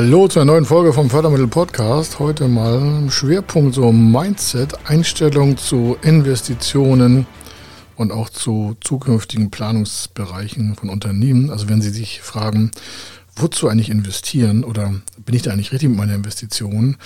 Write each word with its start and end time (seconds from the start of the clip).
Hallo 0.00 0.28
zu 0.28 0.38
einer 0.38 0.52
neuen 0.52 0.64
Folge 0.64 0.92
vom 0.92 1.10
Fördermittel 1.10 1.48
Podcast. 1.48 2.20
Heute 2.20 2.46
mal 2.46 3.10
Schwerpunkt 3.10 3.74
so 3.74 3.90
Mindset, 3.90 4.88
Einstellung 4.88 5.56
zu 5.56 5.96
Investitionen 6.02 7.26
und 7.96 8.12
auch 8.12 8.28
zu 8.28 8.76
zukünftigen 8.80 9.50
Planungsbereichen 9.50 10.76
von 10.76 10.88
Unternehmen. 10.88 11.50
Also 11.50 11.68
wenn 11.68 11.82
Sie 11.82 11.90
sich 11.90 12.20
fragen, 12.20 12.70
wozu 13.40 13.68
eigentlich 13.68 13.90
investieren 13.90 14.64
oder 14.64 14.94
bin 15.24 15.34
ich 15.34 15.42
da 15.42 15.50
eigentlich 15.50 15.72
richtig 15.72 15.88
mit 15.88 15.98
meiner 15.98 16.14
Investition, 16.14 16.96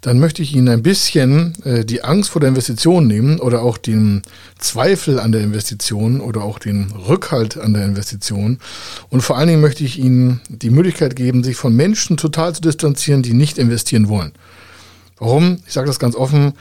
dann 0.00 0.18
möchte 0.18 0.42
ich 0.42 0.54
Ihnen 0.54 0.68
ein 0.68 0.82
bisschen 0.82 1.54
äh, 1.64 1.84
die 1.84 2.02
Angst 2.04 2.30
vor 2.30 2.40
der 2.40 2.48
Investition 2.48 3.06
nehmen 3.06 3.40
oder 3.40 3.62
auch 3.62 3.78
den 3.78 4.22
Zweifel 4.58 5.18
an 5.18 5.32
der 5.32 5.42
Investition 5.42 6.20
oder 6.20 6.42
auch 6.42 6.58
den 6.58 6.90
Rückhalt 6.92 7.56
an 7.56 7.74
der 7.74 7.84
Investition. 7.84 8.58
Und 9.10 9.22
vor 9.22 9.36
allen 9.36 9.48
Dingen 9.48 9.60
möchte 9.60 9.84
ich 9.84 9.98
Ihnen 9.98 10.40
die 10.48 10.70
Möglichkeit 10.70 11.16
geben, 11.16 11.44
sich 11.44 11.56
von 11.56 11.74
Menschen 11.74 12.16
total 12.16 12.54
zu 12.54 12.60
distanzieren, 12.60 13.22
die 13.22 13.32
nicht 13.32 13.58
investieren 13.58 14.08
wollen. 14.08 14.32
Warum? 15.18 15.58
Ich 15.66 15.72
sage 15.72 15.86
das 15.86 15.98
ganz 15.98 16.14
offen. 16.14 16.52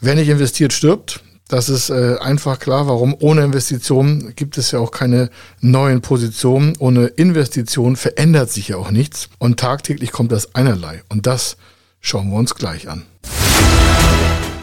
Wer 0.00 0.14
nicht 0.14 0.28
investiert, 0.28 0.72
stirbt. 0.72 1.20
Das 1.48 1.68
ist 1.68 1.90
äh, 1.90 2.16
einfach 2.20 2.58
klar, 2.58 2.88
warum 2.88 3.14
ohne 3.20 3.42
Investition 3.42 4.32
gibt 4.34 4.56
es 4.56 4.70
ja 4.70 4.78
auch 4.78 4.90
keine 4.90 5.28
neuen 5.60 6.00
Positionen. 6.00 6.74
Ohne 6.78 7.06
Investition 7.06 7.96
verändert 7.96 8.50
sich 8.50 8.68
ja 8.68 8.76
auch 8.78 8.90
nichts. 8.90 9.28
Und 9.38 9.60
tagtäglich 9.60 10.10
kommt 10.10 10.32
das 10.32 10.54
einerlei. 10.54 11.02
Und 11.10 11.26
das 11.26 11.58
schauen 12.00 12.30
wir 12.30 12.38
uns 12.38 12.54
gleich 12.54 12.88
an. 12.88 13.02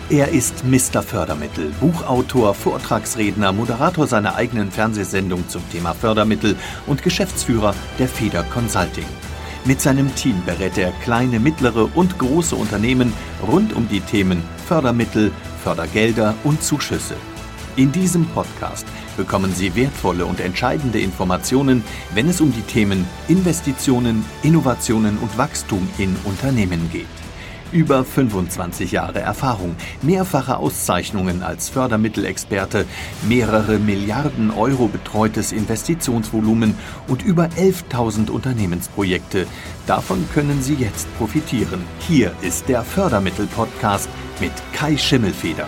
Er 0.10 0.28
ist 0.30 0.66
Mr. 0.66 1.04
Fördermittel, 1.04 1.72
Buchautor, 1.80 2.54
Vortragsredner, 2.54 3.54
Moderator 3.54 4.08
seiner 4.08 4.36
eigenen 4.36 4.70
Fernsehsendung 4.70 5.48
zum 5.48 5.62
Thema 5.72 5.94
Fördermittel 5.94 6.58
und 6.88 7.02
Geschäftsführer 7.02 7.74
der 7.98 8.10
Feder 8.10 8.44
Consulting. 8.44 9.06
Mit 9.64 9.80
seinem 9.80 10.14
Team 10.16 10.42
berät 10.46 10.78
er 10.78 10.92
kleine, 11.04 11.40
mittlere 11.40 11.90
und 11.96 12.18
große 12.18 12.56
Unternehmen 12.56 13.14
rund 13.48 13.74
um 13.74 13.88
die 13.88 14.02
Themen 14.02 14.44
Fördermittel, 14.68 15.32
Fördergelder 15.64 16.36
und 16.44 16.62
Zuschüsse. 16.64 17.16
In 17.78 17.92
diesem 17.92 18.26
Podcast 18.26 18.86
bekommen 19.16 19.54
Sie 19.56 19.76
wertvolle 19.76 20.26
und 20.26 20.40
entscheidende 20.40 21.00
Informationen, 21.00 21.84
wenn 22.14 22.28
es 22.28 22.42
um 22.42 22.52
die 22.52 22.62
Themen 22.64 23.08
Investitionen, 23.30 24.26
Innovationen 24.44 25.18
und 25.20 25.38
Wachstum 25.38 25.88
in 25.98 26.16
Unternehmen 26.26 26.90
geht. 26.92 27.08
Über 27.72 28.04
25 28.04 28.92
Jahre 28.92 29.22
Erfahrung, 29.22 29.78
mehrfache 30.02 30.58
Auszeichnungen 30.58 31.42
als 31.42 31.70
Fördermittelexperte, 31.70 32.86
mehrere 33.30 33.80
Milliarden 33.80 34.52
Euro 34.52 34.88
betreutes 34.88 35.54
Investitionsvolumen 35.54 36.76
und 37.08 37.24
über 37.24 37.46
11.000 37.58 38.30
Unternehmensprojekte. 38.30 39.48
Davon 39.88 40.28
können 40.34 40.62
Sie 40.62 40.76
jetzt 40.76 41.08
profitieren. 41.18 41.84
Hier 42.00 42.34
ist 42.42 42.68
der 42.68 42.84
Fördermittel-Podcast 42.84 44.10
mit 44.42 44.52
Kai 44.74 44.98
Schimmelfeder. 44.98 45.68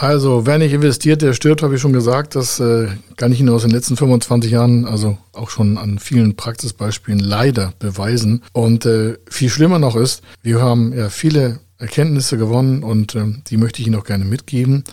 Also, 0.00 0.46
wer 0.46 0.58
nicht 0.58 0.72
investiert, 0.72 1.22
der 1.22 1.32
stirbt, 1.32 1.60
habe 1.60 1.74
ich 1.74 1.80
schon 1.80 1.92
gesagt. 1.92 2.36
Das 2.36 2.60
äh, 2.60 2.86
kann 3.16 3.32
ich 3.32 3.40
Ihnen 3.40 3.48
aus 3.48 3.62
den 3.62 3.72
letzten 3.72 3.96
25 3.96 4.52
Jahren, 4.52 4.84
also 4.84 5.18
auch 5.32 5.50
schon 5.50 5.76
an 5.76 5.98
vielen 5.98 6.36
Praxisbeispielen 6.36 7.18
leider 7.18 7.72
beweisen. 7.80 8.44
Und 8.52 8.86
äh, 8.86 9.18
viel 9.28 9.50
schlimmer 9.50 9.80
noch 9.80 9.96
ist, 9.96 10.22
wir 10.40 10.62
haben 10.62 10.96
ja 10.96 11.08
viele 11.08 11.58
Erkenntnisse 11.78 12.38
gewonnen 12.38 12.84
und 12.84 13.16
äh, 13.16 13.24
die 13.48 13.56
möchte 13.56 13.80
ich 13.80 13.88
Ihnen 13.88 13.96
auch 13.96 14.04
gerne 14.04 14.24
mitgeben. 14.24 14.84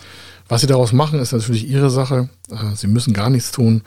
Was 0.48 0.62
Sie 0.62 0.66
daraus 0.66 0.92
machen, 0.92 1.20
ist 1.20 1.30
natürlich 1.30 1.68
Ihre 1.68 1.90
Sache. 1.90 2.28
Äh, 2.50 2.74
Sie 2.74 2.88
müssen 2.88 3.14
gar 3.14 3.30
nichts 3.30 3.52
tun. 3.52 3.82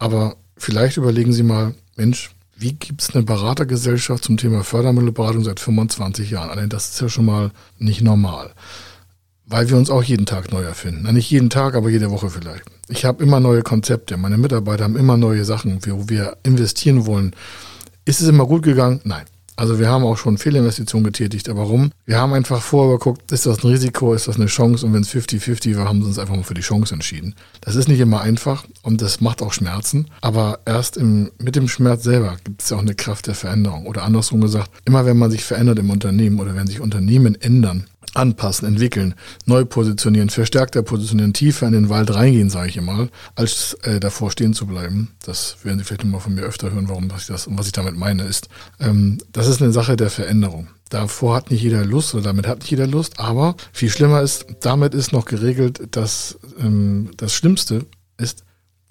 Aber 0.00 0.34
vielleicht 0.56 0.96
überlegen 0.96 1.32
Sie 1.32 1.44
mal, 1.44 1.72
Mensch, 1.94 2.32
wie 2.56 2.72
gibt 2.72 3.02
es 3.02 3.14
eine 3.14 3.22
Beratergesellschaft 3.22 4.24
zum 4.24 4.36
Thema 4.36 4.64
Fördermittelberatung 4.64 5.44
seit 5.44 5.60
25 5.60 6.32
Jahren? 6.32 6.50
Allein 6.50 6.68
das 6.68 6.90
ist 6.90 7.00
ja 7.00 7.08
schon 7.08 7.26
mal 7.26 7.52
nicht 7.78 8.02
normal 8.02 8.50
weil 9.48 9.68
wir 9.68 9.76
uns 9.76 9.90
auch 9.90 10.02
jeden 10.02 10.26
Tag 10.26 10.52
neu 10.52 10.62
erfinden. 10.62 11.00
Na, 11.04 11.12
nicht 11.12 11.30
jeden 11.30 11.50
Tag, 11.50 11.74
aber 11.74 11.88
jede 11.88 12.10
Woche 12.10 12.30
vielleicht. 12.30 12.64
Ich 12.88 13.04
habe 13.04 13.22
immer 13.22 13.40
neue 13.40 13.62
Konzepte. 13.62 14.16
Meine 14.16 14.38
Mitarbeiter 14.38 14.84
haben 14.84 14.96
immer 14.96 15.16
neue 15.16 15.44
Sachen, 15.44 15.78
wo 15.86 16.08
wir 16.08 16.36
investieren 16.42 17.06
wollen. 17.06 17.34
Ist 18.04 18.20
es 18.20 18.28
immer 18.28 18.46
gut 18.46 18.62
gegangen? 18.62 19.00
Nein. 19.04 19.24
Also 19.58 19.80
wir 19.80 19.88
haben 19.88 20.04
auch 20.04 20.16
schon 20.16 20.38
Fehlinvestitionen 20.38 21.04
getätigt. 21.04 21.48
Aber 21.48 21.62
warum? 21.62 21.90
Wir 22.06 22.18
haben 22.18 22.32
einfach 22.32 22.62
vorher 22.62 22.96
geguckt, 22.96 23.32
ist 23.32 23.44
das 23.44 23.64
ein 23.64 23.70
Risiko, 23.70 24.14
ist 24.14 24.28
das 24.28 24.36
eine 24.36 24.46
Chance? 24.46 24.86
Und 24.86 24.92
wenn 24.92 25.02
es 25.02 25.10
50-50 25.10 25.76
war, 25.76 25.88
haben 25.88 26.00
sie 26.00 26.06
uns 26.06 26.18
einfach 26.18 26.36
mal 26.36 26.44
für 26.44 26.54
die 26.54 26.60
Chance 26.60 26.94
entschieden. 26.94 27.34
Das 27.60 27.74
ist 27.74 27.88
nicht 27.88 27.98
immer 27.98 28.20
einfach 28.20 28.64
und 28.82 29.02
das 29.02 29.20
macht 29.20 29.42
auch 29.42 29.52
Schmerzen. 29.52 30.06
Aber 30.20 30.60
erst 30.64 30.96
im, 30.96 31.32
mit 31.38 31.56
dem 31.56 31.66
Schmerz 31.66 32.04
selber 32.04 32.36
gibt 32.44 32.62
es 32.62 32.70
ja 32.70 32.76
auch 32.76 32.82
eine 32.82 32.94
Kraft 32.94 33.26
der 33.26 33.34
Veränderung. 33.34 33.86
Oder 33.86 34.04
andersrum 34.04 34.40
gesagt, 34.40 34.70
immer 34.84 35.06
wenn 35.06 35.18
man 35.18 35.32
sich 35.32 35.42
verändert 35.42 35.80
im 35.80 35.90
Unternehmen 35.90 36.38
oder 36.38 36.54
wenn 36.54 36.68
sich 36.68 36.80
Unternehmen 36.80 37.34
ändern, 37.34 37.88
anpassen, 38.14 38.66
entwickeln, 38.66 39.14
neu 39.46 39.64
positionieren, 39.64 40.30
verstärkter 40.30 40.82
positionieren, 40.82 41.32
tiefer 41.32 41.66
in 41.66 41.72
den 41.72 41.88
Wald 41.88 42.14
reingehen, 42.14 42.50
sage 42.50 42.68
ich 42.68 42.76
immer, 42.76 43.08
als 43.34 43.74
äh, 43.82 44.00
davor 44.00 44.30
stehen 44.30 44.54
zu 44.54 44.66
bleiben. 44.66 45.10
Das 45.24 45.56
werden 45.64 45.78
Sie 45.78 45.84
vielleicht 45.84 46.04
nochmal 46.04 46.20
von 46.20 46.34
mir 46.34 46.42
öfter 46.42 46.72
hören, 46.72 46.88
warum 46.88 47.10
was 47.10 47.22
ich 47.22 47.26
das 47.28 47.46
und 47.46 47.58
was 47.58 47.66
ich 47.66 47.72
damit 47.72 47.96
meine 47.96 48.24
ist. 48.24 48.48
Ähm, 48.80 49.18
das 49.32 49.46
ist 49.46 49.62
eine 49.62 49.72
Sache 49.72 49.96
der 49.96 50.10
Veränderung. 50.10 50.68
Davor 50.88 51.36
hat 51.36 51.50
nicht 51.50 51.62
jeder 51.62 51.84
Lust 51.84 52.14
oder 52.14 52.24
damit 52.24 52.46
hat 52.46 52.60
nicht 52.60 52.70
jeder 52.70 52.86
Lust, 52.86 53.18
aber 53.20 53.56
viel 53.72 53.90
schlimmer 53.90 54.22
ist, 54.22 54.46
damit 54.60 54.94
ist 54.94 55.12
noch 55.12 55.26
geregelt, 55.26 55.88
dass 55.90 56.38
ähm, 56.58 57.10
das 57.16 57.34
Schlimmste 57.34 57.86
ist, 58.16 58.44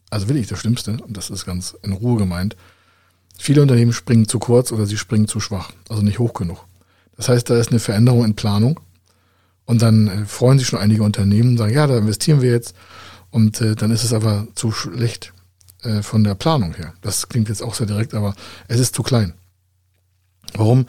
also 0.10 0.30
will 0.30 0.38
ich 0.38 0.48
das 0.48 0.60
Schlimmste, 0.60 0.92
und 0.92 1.18
das 1.18 1.30
ist 1.30 1.46
ganz 1.46 1.76
in 1.82 1.94
Ruhe 1.94 2.18
gemeint, 2.18 2.56
viele 3.38 3.62
Unternehmen 3.62 3.94
springen 3.94 4.28
zu 4.28 4.38
kurz 4.40 4.72
oder 4.72 4.86
sie 4.86 4.98
springen 4.98 5.28
zu 5.28 5.40
schwach, 5.40 5.72
also 5.90 6.04
nicht 6.04 6.20
hoch 6.20 6.34
genug. 6.34 6.66
Das 7.16 7.30
heißt, 7.30 7.50
da 7.50 7.58
ist 7.58 7.72
eine 7.72 7.80
Veränderung 7.80 8.24
in 8.24 8.36
Planung 8.36 8.80
und 9.68 9.82
dann 9.82 10.08
äh, 10.08 10.26
freuen 10.26 10.58
sich 10.58 10.68
schon 10.68 10.80
einige 10.80 11.04
Unternehmen 11.04 11.52
und 11.52 11.58
sagen, 11.58 11.74
ja, 11.74 11.86
da 11.86 11.98
investieren 11.98 12.42
wir 12.42 12.50
jetzt. 12.50 12.74
Und 13.30 13.62
äh, 13.62 13.76
dann 13.76 13.92
ist 13.92 14.04
es 14.04 14.14
aber 14.14 14.48
zu 14.56 14.72
schlecht 14.72 15.34
äh, 15.84 16.02
von 16.02 16.24
der 16.24 16.36
Planung 16.36 16.74
her. 16.74 16.94
Das 17.02 17.30
klingt 17.30 17.50
jetzt 17.50 17.62
auch 17.62 17.76
sehr 17.76 17.86
direkt, 17.86 18.16
aber 18.16 18.34
es 18.70 18.80
ist 18.80 18.96
zu 18.96 19.04
klein. 19.04 19.34
Warum? 20.54 20.86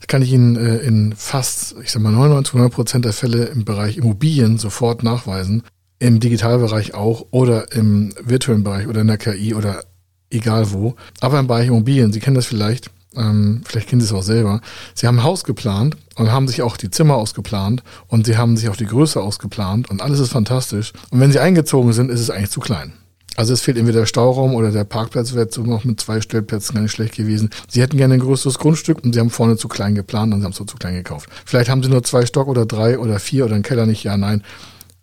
Das 0.00 0.08
kann 0.08 0.22
ich 0.22 0.32
Ihnen 0.32 0.56
äh, 0.56 0.78
in 0.78 1.14
fast, 1.14 1.76
ich 1.82 1.92
sag 1.92 2.00
mal, 2.00 2.10
99, 2.10 2.54
100 2.54 2.72
Prozent 2.72 3.04
der 3.04 3.12
Fälle 3.12 3.44
im 3.44 3.66
Bereich 3.66 3.98
Immobilien 3.98 4.56
sofort 4.56 5.02
nachweisen. 5.02 5.62
Im 5.98 6.18
Digitalbereich 6.18 6.94
auch 6.94 7.26
oder 7.30 7.72
im 7.72 8.14
virtuellen 8.18 8.64
Bereich 8.64 8.88
oder 8.88 9.02
in 9.02 9.08
der 9.08 9.18
KI 9.18 9.54
oder 9.54 9.84
egal 10.30 10.72
wo. 10.72 10.96
Aber 11.20 11.38
im 11.38 11.46
Bereich 11.46 11.68
Immobilien, 11.68 12.12
Sie 12.14 12.20
kennen 12.20 12.34
das 12.34 12.46
vielleicht, 12.46 12.90
ähm, 13.16 13.62
vielleicht 13.64 13.88
kennen 13.88 14.00
Sie 14.00 14.06
es 14.06 14.12
auch 14.12 14.22
selber, 14.22 14.60
Sie 14.94 15.06
haben 15.06 15.18
ein 15.18 15.24
Haus 15.24 15.44
geplant 15.44 15.96
und 16.16 16.30
haben 16.30 16.48
sich 16.48 16.62
auch 16.62 16.76
die 16.76 16.90
Zimmer 16.90 17.16
ausgeplant 17.16 17.82
und 18.08 18.26
Sie 18.26 18.36
haben 18.36 18.56
sich 18.56 18.68
auch 18.68 18.76
die 18.76 18.86
Größe 18.86 19.20
ausgeplant 19.20 19.90
und 19.90 20.02
alles 20.02 20.20
ist 20.20 20.32
fantastisch. 20.32 20.92
Und 21.10 21.20
wenn 21.20 21.32
Sie 21.32 21.38
eingezogen 21.38 21.92
sind, 21.92 22.10
ist 22.10 22.20
es 22.20 22.30
eigentlich 22.30 22.50
zu 22.50 22.60
klein. 22.60 22.92
Also 23.36 23.54
es 23.54 23.62
fehlt 23.62 23.78
entweder 23.78 24.00
der 24.00 24.06
Stauraum 24.06 24.54
oder 24.54 24.70
der 24.70 24.84
Parkplatz 24.84 25.32
wäre 25.32 25.48
so 25.50 25.62
noch 25.62 25.84
mit 25.84 26.00
zwei 26.00 26.20
Stellplätzen 26.20 26.74
gar 26.74 26.82
nicht 26.82 26.92
schlecht 26.92 27.16
gewesen. 27.16 27.48
Sie 27.66 27.80
hätten 27.80 27.96
gerne 27.96 28.14
ein 28.14 28.20
größeres 28.20 28.58
Grundstück 28.58 29.02
und 29.02 29.14
Sie 29.14 29.20
haben 29.20 29.30
vorne 29.30 29.56
zu 29.56 29.68
klein 29.68 29.94
geplant 29.94 30.34
und 30.34 30.40
Sie 30.40 30.44
haben 30.44 30.52
es 30.52 30.58
so 30.58 30.64
zu 30.64 30.76
klein 30.76 30.94
gekauft. 30.94 31.30
Vielleicht 31.46 31.70
haben 31.70 31.82
Sie 31.82 31.88
nur 31.88 32.02
zwei 32.02 32.26
Stock 32.26 32.48
oder 32.48 32.66
drei 32.66 32.98
oder 32.98 33.18
vier 33.18 33.46
oder 33.46 33.54
einen 33.54 33.62
Keller 33.62 33.86
nicht. 33.86 34.04
Ja, 34.04 34.18
nein. 34.18 34.42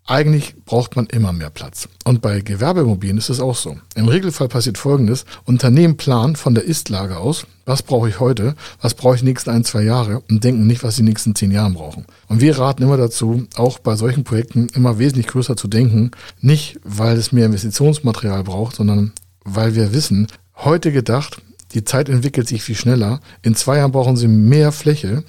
Eigentlich 0.10 0.56
braucht 0.66 0.96
man 0.96 1.06
immer 1.06 1.34
mehr 1.34 1.52
Platz. 1.52 1.88
Und 2.04 2.24
bei 2.24 2.42
Gewerbeimmobilien 2.42 3.20
ist 3.20 3.30
es 3.30 3.40
auch 3.40 3.56
so. 3.56 3.78
Im 3.94 4.08
Regelfall 4.08 4.48
passiert 4.48 4.80
Folgendes. 4.80 5.24
Unternehmen 5.46 5.98
planen 5.98 6.36
von 6.36 6.56
der 6.56 6.64
Ist-Lage 6.64 7.18
aus, 7.18 7.46
was 7.68 7.84
brauche 7.84 8.10
ich 8.10 8.20
heute, 8.20 8.56
was 8.82 8.96
brauche 8.96 9.14
ich 9.14 9.22
die 9.22 9.28
nächsten 9.28 9.52
ein, 9.52 9.64
zwei 9.64 9.84
Jahre 9.84 10.24
und 10.28 10.44
denken 10.44 10.66
nicht, 10.66 10.82
was 10.82 10.96
die 10.96 11.04
nächsten 11.04 11.36
zehn 11.36 11.52
Jahren 11.52 11.76
brauchen. 11.76 12.08
Und 12.28 12.42
wir 12.42 12.58
raten 12.58 12.82
immer 12.82 12.98
dazu, 12.98 13.46
auch 13.56 13.78
bei 13.78 13.96
solchen 13.96 14.24
Projekten 14.24 14.66
immer 14.74 14.98
wesentlich 14.98 15.28
größer 15.28 15.56
zu 15.56 15.68
denken. 15.68 16.10
Nicht, 16.42 16.80
weil 16.84 17.16
es 17.16 17.32
mehr 17.32 17.46
Investitionsmaterial 17.46 18.44
braucht, 18.44 18.78
sondern 18.78 19.12
weil 19.46 19.76
wir 19.76 19.94
wissen, 19.94 20.26
heute 20.56 20.92
gedacht, 20.92 21.40
die 21.76 21.84
Zeit 21.84 22.10
entwickelt 22.10 22.48
sich 22.48 22.64
viel 22.64 22.74
schneller. 22.74 23.20
In 23.44 23.54
zwei 23.54 23.78
Jahren 23.78 23.92
brauchen 23.92 24.18
sie 24.18 24.28
mehr 24.28 24.72
Fläche 24.72 25.24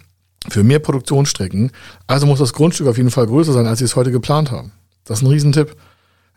für 0.48 0.62
mehr 0.62 0.78
Produktionsstrecken. 0.78 1.70
Also 2.06 2.26
muss 2.26 2.38
das 2.38 2.52
Grundstück 2.52 2.86
auf 2.86 2.96
jeden 2.96 3.10
Fall 3.10 3.26
größer 3.26 3.52
sein, 3.52 3.66
als 3.66 3.78
sie 3.80 3.84
es 3.84 3.96
heute 3.96 4.10
geplant 4.10 4.50
haben. 4.50 4.72
Das 5.04 5.18
ist 5.18 5.24
ein 5.24 5.30
Riesentipp. 5.30 5.76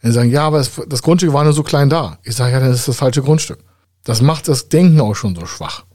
Wenn 0.01 0.11
sie 0.11 0.15
sagen, 0.15 0.29
ja, 0.29 0.45
aber 0.45 0.57
das 0.87 1.01
Grundstück 1.01 1.31
war 1.31 1.43
nur 1.43 1.53
so 1.53 1.63
klein 1.63 1.89
da. 1.89 2.17
Ich 2.23 2.35
sage, 2.35 2.51
ja, 2.51 2.59
dann 2.59 2.71
ist 2.71 2.87
das 2.87 2.97
falsche 2.97 3.21
Grundstück. 3.21 3.59
Das 4.03 4.21
macht 4.21 4.47
das 4.49 4.67
Denken 4.67 4.99
auch 4.99 5.15
schon 5.15 5.35
so 5.35 5.45
schwach. 5.45 5.85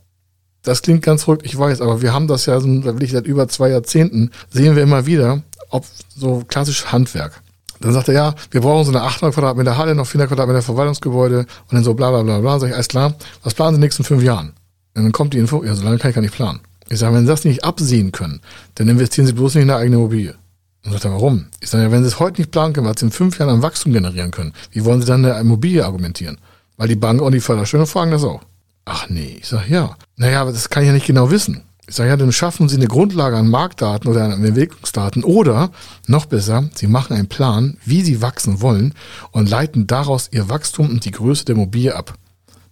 Das 0.62 0.82
klingt 0.82 1.02
ganz 1.02 1.24
verrückt, 1.24 1.44
ich 1.44 1.58
weiß, 1.58 1.80
aber 1.80 2.02
wir 2.02 2.12
haben 2.12 2.26
das 2.26 2.46
ja, 2.46 2.58
da 2.58 2.64
will 2.64 3.02
ich 3.02 3.12
seit 3.12 3.26
über 3.26 3.48
zwei 3.48 3.70
Jahrzehnten, 3.70 4.30
sehen 4.50 4.76
wir 4.76 4.82
immer 4.82 5.06
wieder, 5.06 5.42
ob 5.70 5.84
so 6.16 6.42
klassisch 6.48 6.86
Handwerk. 6.86 7.42
Dann 7.80 7.92
sagt 7.92 8.08
er, 8.08 8.14
ja, 8.14 8.34
wir 8.50 8.60
brauchen 8.60 8.84
so 8.84 8.90
eine 8.90 9.02
800 9.02 9.34
Quadratmeter 9.34 9.76
Halle, 9.76 9.94
noch 9.94 10.06
400 10.06 10.28
Quadratmeter 10.28 10.62
Verwaltungsgebäude 10.62 11.40
und 11.40 11.72
dann 11.72 11.84
so 11.84 11.94
bla 11.94 12.10
bla 12.10 12.22
bla 12.22 12.40
bla. 12.40 12.58
Sag 12.58 12.68
ich, 12.68 12.74
alles 12.74 12.88
klar, 12.88 13.14
was 13.44 13.54
planen 13.54 13.72
Sie 13.72 13.76
in 13.76 13.80
den 13.80 13.86
nächsten 13.86 14.04
fünf 14.04 14.22
Jahren? 14.22 14.52
Und 14.94 15.04
dann 15.04 15.12
kommt 15.12 15.32
die 15.32 15.38
Info, 15.38 15.62
ja, 15.62 15.74
so 15.74 15.84
lange 15.84 15.98
kann 15.98 16.10
ich 16.10 16.14
gar 16.16 16.22
nicht 16.22 16.34
planen. 16.34 16.60
Ich 16.88 16.98
sage, 16.98 17.14
wenn 17.14 17.22
Sie 17.22 17.28
das 17.28 17.44
nicht 17.44 17.64
absehen 17.64 18.12
können, 18.12 18.40
dann 18.76 18.88
investieren 18.88 19.26
Sie 19.26 19.32
bloß 19.32 19.54
nicht 19.54 19.64
in 19.64 19.70
eine 19.70 19.80
eigene 19.80 19.96
Immobilie. 19.96 20.34
Und 20.84 20.92
sagt 20.92 21.04
er, 21.04 21.12
warum? 21.12 21.46
Ich 21.60 21.68
sage, 21.68 21.90
wenn 21.90 22.02
Sie 22.02 22.08
es 22.08 22.18
heute 22.18 22.40
nicht 22.40 22.50
planen 22.50 22.72
können, 22.72 22.86
was 22.86 23.00
Sie 23.00 23.06
in 23.06 23.12
fünf 23.12 23.38
Jahren 23.38 23.50
an 23.50 23.62
Wachstum 23.62 23.92
generieren 23.92 24.30
können, 24.30 24.54
wie 24.72 24.84
wollen 24.84 25.00
Sie 25.00 25.06
dann 25.06 25.24
eine 25.24 25.38
Immobilie 25.38 25.84
argumentieren? 25.84 26.38
Weil 26.76 26.88
die 26.88 26.96
Bank 26.96 27.20
und 27.20 27.32
die 27.32 27.40
Förderstellen 27.40 27.86
fragen 27.86 28.10
das 28.10 28.24
auch. 28.24 28.40
Ach 28.84 29.08
nee, 29.10 29.36
ich 29.40 29.48
sage 29.48 29.66
ja. 29.68 29.96
Naja, 30.16 30.40
aber 30.40 30.52
das 30.52 30.70
kann 30.70 30.82
ich 30.82 30.86
ja 30.86 30.94
nicht 30.94 31.06
genau 31.06 31.30
wissen. 31.30 31.62
Ich 31.86 31.94
sage 31.94 32.10
ja, 32.10 32.16
dann 32.16 32.32
schaffen 32.32 32.68
Sie 32.68 32.76
eine 32.76 32.86
Grundlage 32.86 33.36
an 33.36 33.48
Marktdaten 33.48 34.10
oder 34.10 34.24
an 34.24 34.44
Entwicklungsdaten 34.44 35.24
oder 35.24 35.70
noch 36.06 36.26
besser, 36.26 36.68
Sie 36.74 36.86
machen 36.86 37.14
einen 37.16 37.28
Plan, 37.28 37.78
wie 37.84 38.02
Sie 38.02 38.20
wachsen 38.20 38.60
wollen 38.60 38.94
und 39.30 39.48
leiten 39.48 39.86
daraus 39.86 40.28
Ihr 40.30 40.48
Wachstum 40.48 40.88
und 40.90 41.04
die 41.04 41.10
Größe 41.10 41.46
der 41.46 41.54
Immobilie 41.54 41.94
ab. 41.94 42.14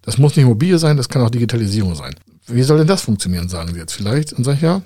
Das 0.02 0.18
muss 0.18 0.36
nicht 0.36 0.44
Immobilie 0.44 0.78
sein, 0.78 0.96
das 0.96 1.08
kann 1.08 1.22
auch 1.22 1.30
Digitalisierung 1.30 1.94
sein. 1.94 2.14
Wie 2.46 2.62
soll 2.62 2.78
denn 2.78 2.87
das 2.87 3.02
funktionieren, 3.02 3.48
sagen 3.48 3.72
Sie 3.72 3.78
jetzt 3.78 3.93
vielleicht? 3.93 4.32
Und 4.32 4.44
sage 4.44 4.56
ich 4.56 4.62
ja, 4.62 4.82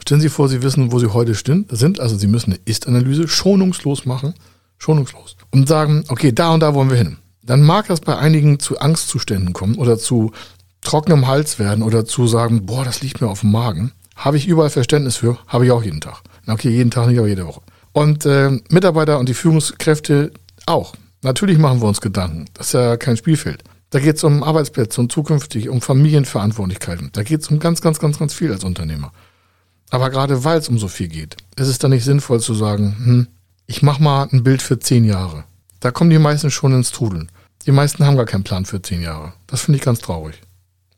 stellen 0.00 0.20
Sie 0.20 0.28
vor, 0.28 0.48
Sie 0.48 0.62
wissen, 0.62 0.92
wo 0.92 0.98
Sie 0.98 1.12
heute 1.12 1.34
sind. 1.34 2.00
Also 2.00 2.16
Sie 2.16 2.26
müssen 2.26 2.52
eine 2.52 2.60
Ist-Analyse 2.64 3.28
schonungslos 3.28 4.06
machen, 4.06 4.34
schonungslos. 4.78 5.36
Und 5.50 5.68
sagen, 5.68 6.04
okay, 6.08 6.32
da 6.32 6.54
und 6.54 6.60
da 6.60 6.74
wollen 6.74 6.90
wir 6.90 6.96
hin. 6.96 7.16
Dann 7.42 7.62
mag 7.62 7.88
das 7.88 8.00
bei 8.00 8.16
einigen 8.16 8.60
zu 8.60 8.78
Angstzuständen 8.78 9.52
kommen 9.52 9.74
oder 9.76 9.98
zu 9.98 10.32
trockenem 10.82 11.26
Hals 11.26 11.58
werden 11.58 11.82
oder 11.82 12.04
zu 12.04 12.26
sagen, 12.26 12.66
boah, 12.66 12.84
das 12.84 13.02
liegt 13.02 13.20
mir 13.20 13.28
auf 13.28 13.40
dem 13.40 13.50
Magen. 13.50 13.92
Habe 14.14 14.36
ich 14.36 14.46
überall 14.46 14.70
Verständnis 14.70 15.16
für, 15.16 15.38
habe 15.46 15.64
ich 15.64 15.72
auch 15.72 15.82
jeden 15.82 16.00
Tag. 16.00 16.22
Okay, 16.46 16.70
jeden 16.70 16.90
Tag 16.90 17.08
nicht, 17.08 17.18
aber 17.18 17.28
jede 17.28 17.46
Woche. 17.46 17.62
Und 17.92 18.24
äh, 18.26 18.50
Mitarbeiter 18.68 19.18
und 19.18 19.28
die 19.28 19.34
Führungskräfte 19.34 20.32
auch. 20.66 20.94
Natürlich 21.22 21.58
machen 21.58 21.80
wir 21.80 21.88
uns 21.88 22.00
Gedanken. 22.00 22.46
Das 22.54 22.68
ist 22.68 22.72
ja 22.74 22.96
kein 22.96 23.16
Spielfeld. 23.16 23.62
Da 23.90 23.98
geht 23.98 24.16
es 24.16 24.24
um 24.24 24.44
Arbeitsplätze 24.44 25.00
und 25.00 25.10
zukünftig 25.10 25.68
um 25.68 25.80
Familienverantwortlichkeiten. 25.80 27.10
Da 27.12 27.24
geht 27.24 27.40
es 27.40 27.48
um 27.48 27.58
ganz, 27.58 27.80
ganz, 27.80 27.98
ganz, 27.98 28.20
ganz 28.20 28.32
viel 28.32 28.52
als 28.52 28.62
Unternehmer. 28.62 29.12
Aber 29.90 30.10
gerade 30.10 30.44
weil 30.44 30.58
es 30.58 30.68
um 30.68 30.78
so 30.78 30.86
viel 30.86 31.08
geht, 31.08 31.36
ist 31.56 31.66
es 31.66 31.78
dann 31.78 31.90
nicht 31.90 32.04
sinnvoll 32.04 32.38
zu 32.40 32.54
sagen, 32.54 32.96
hm, 32.96 33.26
ich 33.66 33.82
mache 33.82 34.00
mal 34.00 34.28
ein 34.30 34.44
Bild 34.44 34.62
für 34.62 34.78
zehn 34.78 35.04
Jahre. 35.04 35.44
Da 35.80 35.90
kommen 35.90 36.10
die 36.10 36.20
meisten 36.20 36.52
schon 36.52 36.72
ins 36.72 36.92
Trudeln. 36.92 37.32
Die 37.66 37.72
meisten 37.72 38.06
haben 38.06 38.16
gar 38.16 38.26
keinen 38.26 38.44
Plan 38.44 38.64
für 38.64 38.80
zehn 38.80 39.02
Jahre. 39.02 39.32
Das 39.48 39.62
finde 39.62 39.78
ich 39.78 39.84
ganz 39.84 39.98
traurig. 39.98 40.40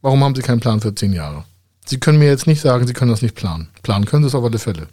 Warum 0.03 0.23
haben 0.23 0.35
sie 0.35 0.43
keinen 0.43 0.61
Plan 0.61 0.81
für 0.81 0.95
zehn 0.95 1.15
Jahre? 1.15 1.45
Sie 1.87 1.99
können 1.99 2.19
mir 2.19 2.29
jetzt 2.29 2.47
nicht 2.47 2.61
sagen, 2.61 2.87
sie 2.87 2.93
können 2.93 3.11
das 3.11 3.23
nicht 3.23 3.35
planen. 3.35 3.69
Planen 3.83 4.05
können 4.05 4.23
sie 4.23 4.29
es 4.29 4.35
auf 4.35 4.45
alle 4.45 4.59
Fälle. 4.59 4.89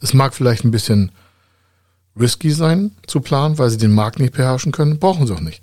Es 0.00 0.14
mag 0.14 0.34
vielleicht 0.34 0.64
ein 0.64 0.70
bisschen 0.70 1.10
risky 2.18 2.52
sein 2.52 2.92
zu 3.06 3.20
planen, 3.20 3.58
weil 3.58 3.70
sie 3.70 3.76
den 3.76 3.92
Markt 3.92 4.20
nicht 4.20 4.34
beherrschen 4.34 4.70
können. 4.70 5.00
Brauchen 5.00 5.26
sie 5.26 5.34
auch 5.34 5.40
nicht 5.40 5.62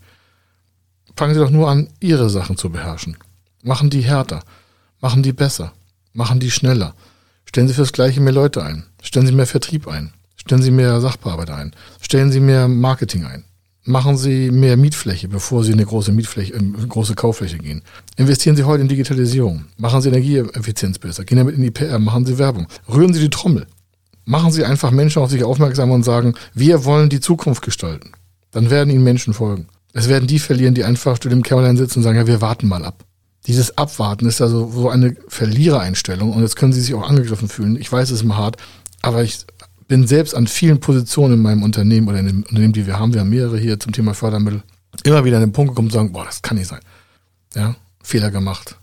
fangen 1.15 1.33
Sie 1.33 1.39
doch 1.39 1.49
nur 1.49 1.69
an, 1.69 1.89
Ihre 1.99 2.29
Sachen 2.29 2.57
zu 2.57 2.69
beherrschen. 2.69 3.17
Machen 3.63 3.89
die 3.89 4.01
härter, 4.01 4.43
machen 4.99 5.23
die 5.23 5.33
besser, 5.33 5.73
machen 6.13 6.39
die 6.39 6.51
schneller. 6.51 6.95
Stellen 7.45 7.67
Sie 7.67 7.73
fürs 7.73 7.93
Gleiche 7.93 8.19
mehr 8.19 8.33
Leute 8.33 8.63
ein. 8.63 8.85
Stellen 9.01 9.27
Sie 9.27 9.33
mehr 9.33 9.47
Vertrieb 9.47 9.87
ein. 9.87 10.11
Stellen 10.35 10.61
Sie 10.61 10.71
mehr 10.71 10.99
Sachbearbeiter 10.99 11.55
ein. 11.55 11.75
Stellen 12.01 12.31
Sie 12.31 12.39
mehr 12.39 12.67
Marketing 12.67 13.25
ein. 13.25 13.43
Machen 13.85 14.17
Sie 14.17 14.49
mehr 14.49 14.77
Mietfläche, 14.77 15.27
bevor 15.27 15.63
Sie 15.63 15.71
in 15.71 15.77
eine 15.77 15.85
große 15.85 16.13
Mietfläche, 16.13 16.53
äh, 16.53 16.87
große 16.87 17.15
Kauffläche 17.15 17.57
gehen. 17.57 17.81
Investieren 18.15 18.55
Sie 18.55 18.63
heute 18.63 18.81
in 18.81 18.87
Digitalisierung. 18.87 19.65
Machen 19.77 20.01
Sie 20.01 20.07
Energieeffizienz 20.07 20.99
besser. 20.99 21.25
Gehen 21.25 21.37
damit 21.37 21.55
in 21.55 21.61
die 21.61 21.71
PR. 21.71 21.99
Machen 21.99 22.25
Sie 22.25 22.37
Werbung. 22.37 22.67
Rühren 22.87 23.13
Sie 23.13 23.19
die 23.19 23.29
Trommel. 23.29 23.67
Machen 24.25 24.51
Sie 24.51 24.63
einfach 24.63 24.91
Menschen 24.91 25.21
auf 25.21 25.29
sich 25.29 25.43
aufmerksam 25.43 25.91
und 25.91 26.03
sagen, 26.03 26.33
wir 26.53 26.85
wollen 26.85 27.09
die 27.09 27.19
Zukunft 27.19 27.61
gestalten. 27.61 28.13
Dann 28.51 28.69
werden 28.69 28.89
Ihnen 28.89 29.03
Menschen 29.03 29.33
folgen. 29.33 29.67
Es 29.93 30.09
werden 30.09 30.27
die 30.27 30.39
verlieren, 30.39 30.73
die 30.73 30.83
einfach 30.83 31.19
durch 31.19 31.31
dem 31.33 31.43
Kämmerlein 31.43 31.77
sitzen 31.77 31.99
und 31.99 32.03
sagen, 32.03 32.17
ja, 32.17 32.27
wir 32.27 32.41
warten 32.41 32.67
mal 32.67 32.83
ab. 32.83 33.05
Dieses 33.45 33.77
Abwarten 33.77 34.25
ist 34.25 34.41
also 34.41 34.69
so 34.71 34.89
eine 34.89 35.15
Verlierereinstellung 35.27 36.31
und 36.31 36.41
jetzt 36.41 36.55
können 36.55 36.73
sie 36.73 36.81
sich 36.81 36.93
auch 36.93 37.07
angegriffen 37.07 37.47
fühlen. 37.47 37.75
Ich 37.75 37.91
weiß, 37.91 38.09
es 38.09 38.17
ist 38.17 38.23
immer 38.23 38.37
hart, 38.37 38.57
aber 39.01 39.23
ich 39.23 39.45
bin 39.87 40.07
selbst 40.07 40.33
an 40.33 40.47
vielen 40.47 40.79
Positionen 40.79 41.35
in 41.35 41.41
meinem 41.41 41.61
Unternehmen 41.61 42.07
oder 42.07 42.19
in 42.19 42.27
dem 42.27 42.43
Unternehmen, 42.43 42.73
die 42.73 42.87
wir 42.87 42.97
haben, 42.97 43.13
wir 43.13 43.21
haben 43.21 43.29
mehrere 43.29 43.57
hier 43.59 43.79
zum 43.79 43.91
Thema 43.91 44.13
Fördermittel, 44.13 44.63
immer 45.03 45.25
wieder 45.25 45.37
an 45.37 45.43
den 45.43 45.51
Punkt 45.51 45.71
gekommen 45.71 45.89
und 45.89 45.93
sagen, 45.93 46.11
boah, 46.13 46.25
das 46.25 46.41
kann 46.41 46.57
nicht 46.57 46.67
sein. 46.67 46.79
Ja, 47.53 47.75
Fehler 48.01 48.31
gemacht. 48.31 48.77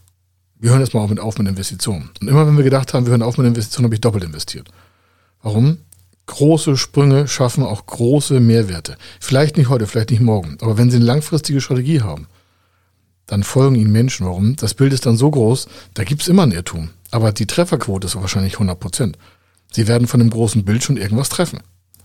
Wir 0.59 0.71
hören 0.71 0.81
jetzt 0.81 0.93
mal 0.93 1.01
auf 1.01 1.11
mit, 1.11 1.21
auf 1.21 1.39
mit 1.39 1.49
Investitionen. 1.49 2.11
Und 2.21 2.29
immer 2.29 2.47
wenn 2.47 2.57
wir 2.57 2.65
gedacht 2.65 2.93
haben, 2.93 3.07
wir 3.07 3.13
hören 3.13 3.23
auf 3.23 3.39
mit 3.39 3.47
Investitionen, 3.47 3.87
habe 3.87 3.95
ich 3.95 4.01
doppelt 4.03 4.25
investiert. 4.25 4.69
Warum? 5.43 5.79
Große 6.31 6.77
Sprünge 6.77 7.29
schaffen 7.29 7.63
auch 7.63 7.85
große 7.85 8.41
Mehrwerte. 8.41 8.97
Vielleicht 9.19 9.57
nicht 9.57 9.69
heute, 9.69 9.87
vielleicht 9.87 10.11
nicht 10.11 10.23
morgen. 10.23 10.57
Aber 10.61 10.79
wenn 10.79 10.91
Sie 10.91 10.97
eine 10.97 11.05
langfristige 11.05 11.61
Strategie 11.61 12.01
haben, 12.01 12.27
dann 13.27 13.43
folgen 13.43 13.77
Ihnen 13.77 13.93
Menschen. 13.93 14.27
Warum? 14.27 14.57
Das 14.57 14.75
Bild 14.75 14.93
ist 14.93 15.07
dann 15.07 15.17
so 15.17 15.31
groß, 15.31 15.69
da 15.95 16.05
gibt 16.05 16.23
es 16.23 16.29
immer 16.29 16.45
ein 16.45 16.53
Irrtum. 16.53 16.91
Aber 17.11 17.33
die 17.33 17.47
Trefferquote 17.47 18.07
ist 18.07 18.17
wahrscheinlich 18.17 18.55
100 18.55 18.79
Prozent. 18.79 19.19
Sie 19.73 19.89
werden 19.89 20.07
von 20.07 20.21
dem 20.21 20.31
großen 20.31 20.65
Bild 20.65 20.83
schon 20.83 20.97
irgendwas 20.97 21.29
treffen. 21.29 21.61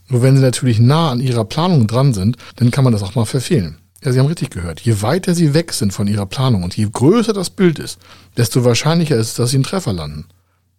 Nur 0.08 0.22
wenn 0.22 0.36
Sie 0.36 0.42
natürlich 0.42 0.80
nah 0.80 1.12
an 1.12 1.20
Ihrer 1.20 1.46
Planung 1.46 1.88
dran 1.88 2.14
sind, 2.14 2.38
dann 2.58 2.72
kann 2.72 2.84
man 2.84 2.94
das 2.94 3.04
auch 3.04 3.16
mal 3.16 3.26
verfehlen. 3.26 3.78
Ja, 4.04 4.12
Sie 4.12 4.20
haben 4.20 4.28
richtig 4.28 4.52
gehört. 4.52 4.82
Je 4.82 5.02
weiter 5.02 5.34
Sie 5.34 5.54
weg 5.54 5.74
sind 5.74 5.94
von 5.94 6.08
Ihrer 6.08 6.28
Planung 6.28 6.64
und 6.64 6.78
je 6.78 6.88
größer 6.92 7.34
das 7.34 7.50
Bild 7.50 7.80
ist, 7.80 7.98
desto 8.38 8.64
wahrscheinlicher 8.64 9.16
ist 9.16 9.30
es, 9.30 9.34
dass 9.36 9.50
Sie 9.50 9.58
einen 9.58 9.64
Treffer 9.64 9.94
landen. 9.94 10.26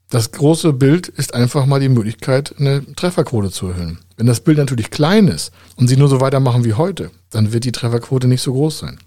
Das 0.08 0.30
große 0.30 0.72
Bild 0.72 1.08
ist 1.08 1.34
einfach 1.34 1.66
mal 1.66 1.80
die 1.80 1.88
Möglichkeit, 1.88 2.54
eine 2.58 2.84
Trefferquote 2.94 3.50
zu 3.50 3.68
erhöhen. 3.68 3.98
Wenn 4.16 4.26
das 4.26 4.40
Bild 4.40 4.58
natürlich 4.58 4.90
klein 4.90 5.26
ist 5.26 5.52
und 5.74 5.88
Sie 5.88 5.96
nur 5.96 6.08
so 6.08 6.20
weitermachen 6.20 6.64
wie 6.64 6.74
heute, 6.74 7.10
dann 7.30 7.52
wird 7.52 7.64
die 7.64 7.72
Trefferquote 7.72 8.28
nicht 8.28 8.42
so 8.42 8.52
groß 8.52 8.78
sein. 8.78 8.98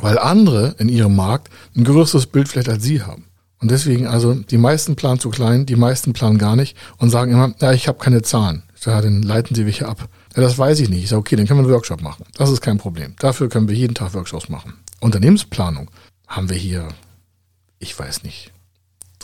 Weil 0.00 0.18
andere 0.18 0.74
in 0.78 0.88
ihrem 0.88 1.16
Markt 1.16 1.50
ein 1.74 1.84
größeres 1.84 2.26
Bild 2.26 2.48
vielleicht 2.48 2.68
als 2.68 2.82
Sie 2.82 3.02
haben. 3.02 3.24
Und 3.60 3.70
deswegen 3.70 4.06
also, 4.06 4.34
die 4.34 4.58
meisten 4.58 4.96
planen 4.96 5.18
zu 5.18 5.30
klein, 5.30 5.64
die 5.64 5.76
meisten 5.76 6.12
planen 6.12 6.36
gar 6.36 6.56
nicht 6.56 6.76
und 6.98 7.08
sagen 7.08 7.32
immer, 7.32 7.54
ja, 7.60 7.72
ich 7.72 7.88
habe 7.88 7.98
keine 7.98 8.20
Zahlen. 8.20 8.64
Sage, 8.74 9.06
dann 9.06 9.22
leiten 9.22 9.54
Sie 9.54 9.64
welche 9.64 9.88
ab. 9.88 10.10
Ja, 10.36 10.42
das 10.42 10.58
weiß 10.58 10.80
ich 10.80 10.90
nicht. 10.90 11.04
Ich 11.04 11.08
sage, 11.08 11.20
okay, 11.20 11.36
dann 11.36 11.46
können 11.46 11.60
wir 11.60 11.64
einen 11.64 11.72
Workshop 11.72 12.02
machen. 12.02 12.26
Das 12.36 12.50
ist 12.50 12.60
kein 12.60 12.76
Problem. 12.76 13.14
Dafür 13.18 13.48
können 13.48 13.66
wir 13.66 13.74
jeden 13.74 13.94
Tag 13.94 14.12
Workshops 14.12 14.50
machen. 14.50 14.74
Unternehmensplanung 15.00 15.90
haben 16.28 16.50
wir 16.50 16.56
hier, 16.56 16.88
ich 17.78 17.98
weiß 17.98 18.24
nicht, 18.24 18.52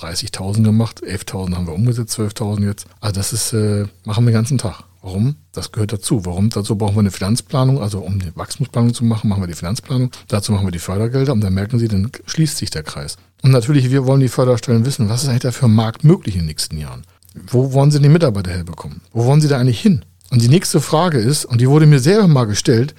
30.000 0.00 0.62
gemacht, 0.62 1.02
11.000 1.02 1.54
haben 1.54 1.66
wir 1.66 1.74
umgesetzt, 1.74 2.18
12.000 2.18 2.64
jetzt. 2.66 2.86
Also 3.00 3.14
das 3.14 3.32
ist, 3.32 3.52
äh, 3.52 3.86
machen 4.04 4.24
wir 4.24 4.30
den 4.30 4.34
ganzen 4.34 4.58
Tag. 4.58 4.84
Warum? 5.02 5.36
Das 5.52 5.72
gehört 5.72 5.92
dazu. 5.92 6.26
Warum? 6.26 6.50
Dazu 6.50 6.76
brauchen 6.76 6.96
wir 6.96 7.00
eine 7.00 7.10
Finanzplanung, 7.10 7.80
also 7.80 8.00
um 8.00 8.18
die 8.18 8.36
Wachstumsplanung 8.36 8.92
zu 8.92 9.04
machen, 9.04 9.28
machen 9.28 9.42
wir 9.42 9.46
die 9.46 9.54
Finanzplanung. 9.54 10.10
Dazu 10.28 10.52
machen 10.52 10.66
wir 10.66 10.72
die 10.72 10.78
Fördergelder 10.78 11.32
und 11.32 11.40
dann 11.40 11.54
merken 11.54 11.78
Sie, 11.78 11.88
dann 11.88 12.10
schließt 12.26 12.58
sich 12.58 12.70
der 12.70 12.82
Kreis. 12.82 13.16
Und 13.42 13.50
natürlich, 13.50 13.90
wir 13.90 14.04
wollen 14.06 14.20
die 14.20 14.28
Förderstellen 14.28 14.84
wissen, 14.84 15.08
was 15.08 15.22
ist 15.22 15.28
eigentlich 15.28 15.40
da 15.40 15.52
für 15.52 15.66
ein 15.66 15.74
Markt 15.74 16.04
möglich 16.04 16.34
in 16.34 16.42
den 16.42 16.48
nächsten 16.48 16.76
Jahren? 16.76 17.04
Wo 17.46 17.72
wollen 17.72 17.90
Sie 17.90 18.00
die 18.00 18.08
Mitarbeiter 18.08 18.50
herbekommen? 18.50 19.00
Wo 19.12 19.24
wollen 19.24 19.40
Sie 19.40 19.48
da 19.48 19.58
eigentlich 19.58 19.80
hin? 19.80 20.04
Und 20.30 20.42
die 20.42 20.48
nächste 20.48 20.80
Frage 20.80 21.18
ist, 21.18 21.44
und 21.44 21.60
die 21.60 21.68
wurde 21.68 21.86
mir 21.86 22.00
selber 22.00 22.28
mal 22.28 22.44
gestellt, 22.44 22.94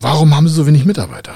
warum 0.00 0.34
haben 0.36 0.46
Sie 0.46 0.54
so 0.54 0.66
wenig 0.66 0.84
Mitarbeiter? 0.84 1.34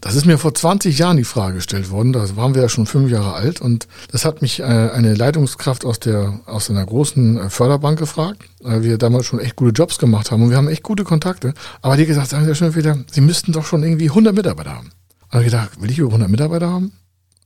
Das 0.00 0.14
ist 0.14 0.26
mir 0.26 0.38
vor 0.38 0.54
20 0.54 0.98
Jahren 0.98 1.16
die 1.16 1.24
Frage 1.24 1.56
gestellt 1.56 1.90
worden. 1.90 2.12
Da 2.12 2.36
waren 2.36 2.54
wir 2.54 2.62
ja 2.62 2.68
schon 2.68 2.86
fünf 2.86 3.10
Jahre 3.10 3.34
alt 3.34 3.60
und 3.60 3.88
das 4.10 4.24
hat 4.24 4.42
mich 4.42 4.60
äh, 4.60 4.64
eine 4.64 5.14
Leitungskraft 5.14 5.84
aus 5.84 5.98
der 5.98 6.40
aus 6.46 6.70
einer 6.70 6.84
großen 6.84 7.36
äh, 7.38 7.50
Förderbank 7.50 7.98
gefragt, 7.98 8.42
weil 8.60 8.82
wir 8.82 8.98
damals 8.98 9.26
schon 9.26 9.40
echt 9.40 9.56
gute 9.56 9.72
Jobs 9.72 9.98
gemacht 9.98 10.30
haben 10.30 10.42
und 10.42 10.50
wir 10.50 10.56
haben 10.56 10.68
echt 10.68 10.82
gute 10.82 11.04
Kontakte. 11.04 11.54
Aber 11.82 11.96
die 11.96 12.06
gesagt, 12.06 12.30
sagen 12.30 12.44
Sie 12.44 12.54
schon 12.54 12.74
wieder, 12.74 12.98
Sie 13.10 13.20
müssten 13.20 13.52
doch 13.52 13.64
schon 13.64 13.82
irgendwie 13.82 14.08
100 14.08 14.34
Mitarbeiter 14.34 14.74
haben. 14.74 14.90
Und 15.30 15.40
ich 15.40 15.46
gedacht, 15.46 15.80
will 15.80 15.90
ich 15.90 15.98
über 15.98 16.08
100 16.08 16.30
Mitarbeiter 16.30 16.70
haben? 16.70 16.92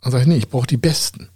Dann 0.02 0.12
sage 0.12 0.22
ich, 0.22 0.28
nee, 0.28 0.36
ich 0.36 0.48
brauche 0.48 0.66
die 0.66 0.76
Besten. 0.76 1.28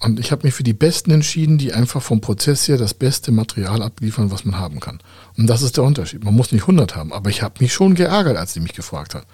Und 0.00 0.20
ich 0.20 0.30
habe 0.30 0.46
mich 0.46 0.54
für 0.54 0.62
die 0.62 0.74
Besten 0.74 1.10
entschieden, 1.10 1.58
die 1.58 1.72
einfach 1.72 2.02
vom 2.02 2.20
Prozess 2.20 2.68
her 2.68 2.76
das 2.76 2.94
beste 2.94 3.32
Material 3.32 3.82
abliefern, 3.82 4.30
was 4.30 4.44
man 4.44 4.58
haben 4.58 4.78
kann. 4.80 5.00
Und 5.36 5.48
das 5.48 5.62
ist 5.62 5.76
der 5.76 5.84
Unterschied. 5.84 6.22
Man 6.24 6.34
muss 6.34 6.52
nicht 6.52 6.62
100 6.62 6.94
haben, 6.94 7.12
aber 7.12 7.30
ich 7.30 7.42
habe 7.42 7.54
mich 7.60 7.72
schon 7.72 7.94
geärgert, 7.94 8.36
als 8.36 8.52
sie 8.52 8.60
mich 8.60 8.74
gefragt 8.74 9.14
hat. 9.14 9.26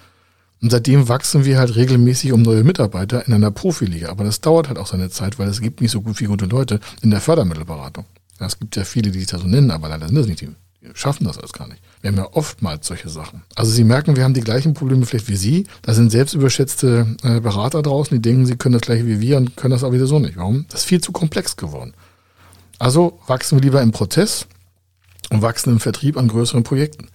Und 0.65 0.71
seitdem 0.71 1.07
wachsen 1.09 1.45
wir 1.45 1.59
halt 1.59 1.75
regelmäßig 1.75 2.33
um 2.33 2.41
neue 2.41 2.63
Mitarbeiter 2.63 3.27
in 3.27 3.35
einer 3.35 3.51
Profiliga. 3.51 4.09
Aber 4.09 4.23
das 4.23 4.41
dauert 4.41 4.67
halt 4.67 4.79
auch 4.79 4.87
seine 4.87 5.11
Zeit, 5.11 5.37
weil 5.37 5.47
es 5.47 5.61
gibt 5.61 5.79
nicht 5.79 5.91
so 5.91 6.01
gut 6.01 6.17
viele 6.17 6.31
gute 6.31 6.47
Leute 6.47 6.79
in 7.03 7.11
der 7.11 7.21
Fördermittelberatung. 7.21 8.05
Es 8.39 8.57
gibt 8.57 8.75
ja 8.75 8.83
viele, 8.83 9.11
die 9.11 9.19
sich 9.19 9.27
da 9.27 9.37
so 9.37 9.45
nennen, 9.45 9.69
aber 9.69 9.89
leider 9.89 10.07
sind 10.07 10.15
das 10.15 10.25
nicht 10.25 10.41
die. 10.41 10.49
Die 10.81 10.87
schaffen 10.95 11.25
das 11.25 11.37
alles 11.37 11.53
gar 11.53 11.67
nicht. 11.67 11.83
Wir 12.01 12.07
haben 12.09 12.17
ja 12.17 12.29
oftmals 12.31 12.87
solche 12.87 13.09
Sachen. 13.09 13.43
Also 13.53 13.71
Sie 13.71 13.83
merken, 13.83 14.15
wir 14.15 14.23
haben 14.23 14.33
die 14.33 14.41
gleichen 14.41 14.73
Probleme 14.73 15.05
vielleicht 15.05 15.29
wie 15.29 15.35
Sie. 15.35 15.67
Da 15.83 15.93
sind 15.93 16.09
selbstüberschätzte 16.09 17.15
äh, 17.21 17.41
Berater 17.41 17.83
draußen, 17.83 18.17
die 18.17 18.21
denken, 18.27 18.47
sie 18.47 18.55
können 18.55 18.73
das 18.73 18.81
gleiche 18.81 19.05
wie 19.05 19.21
wir 19.21 19.37
und 19.37 19.55
können 19.55 19.71
das 19.71 19.83
aber 19.83 19.93
wieder 19.93 20.07
so 20.07 20.17
nicht. 20.17 20.35
Warum? 20.35 20.65
Das 20.69 20.79
ist 20.79 20.87
viel 20.87 20.99
zu 20.99 21.11
komplex 21.11 21.57
geworden. 21.57 21.93
Also 22.79 23.19
wachsen 23.27 23.59
wir 23.59 23.61
lieber 23.61 23.83
im 23.83 23.91
Prozess 23.91 24.47
und 25.29 25.43
wachsen 25.43 25.73
im 25.73 25.79
Vertrieb 25.79 26.17
an 26.17 26.27
größeren 26.27 26.63
Projekten. 26.63 27.09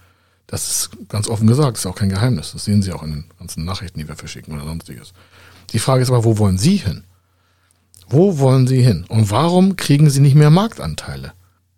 Das 0.51 0.69
ist 0.69 0.89
ganz 1.07 1.29
offen 1.29 1.47
gesagt, 1.47 1.77
ist 1.77 1.85
auch 1.85 1.95
kein 1.95 2.09
Geheimnis. 2.09 2.51
Das 2.51 2.65
sehen 2.65 2.81
Sie 2.81 2.91
auch 2.91 3.03
in 3.03 3.11
den 3.11 3.25
ganzen 3.39 3.63
Nachrichten, 3.63 3.99
die 3.99 4.07
wir 4.07 4.17
verschicken 4.17 4.53
oder 4.53 4.65
sonstiges. 4.65 5.13
Die 5.71 5.79
Frage 5.79 6.03
ist 6.03 6.09
aber, 6.09 6.25
wo 6.25 6.37
wollen 6.37 6.57
Sie 6.57 6.75
hin? 6.75 7.05
Wo 8.09 8.37
wollen 8.37 8.67
Sie 8.67 8.83
hin? 8.83 9.05
Und 9.07 9.31
warum 9.31 9.77
kriegen 9.77 10.09
Sie 10.09 10.19
nicht 10.19 10.35
mehr 10.35 10.49
Marktanteile? 10.49 11.31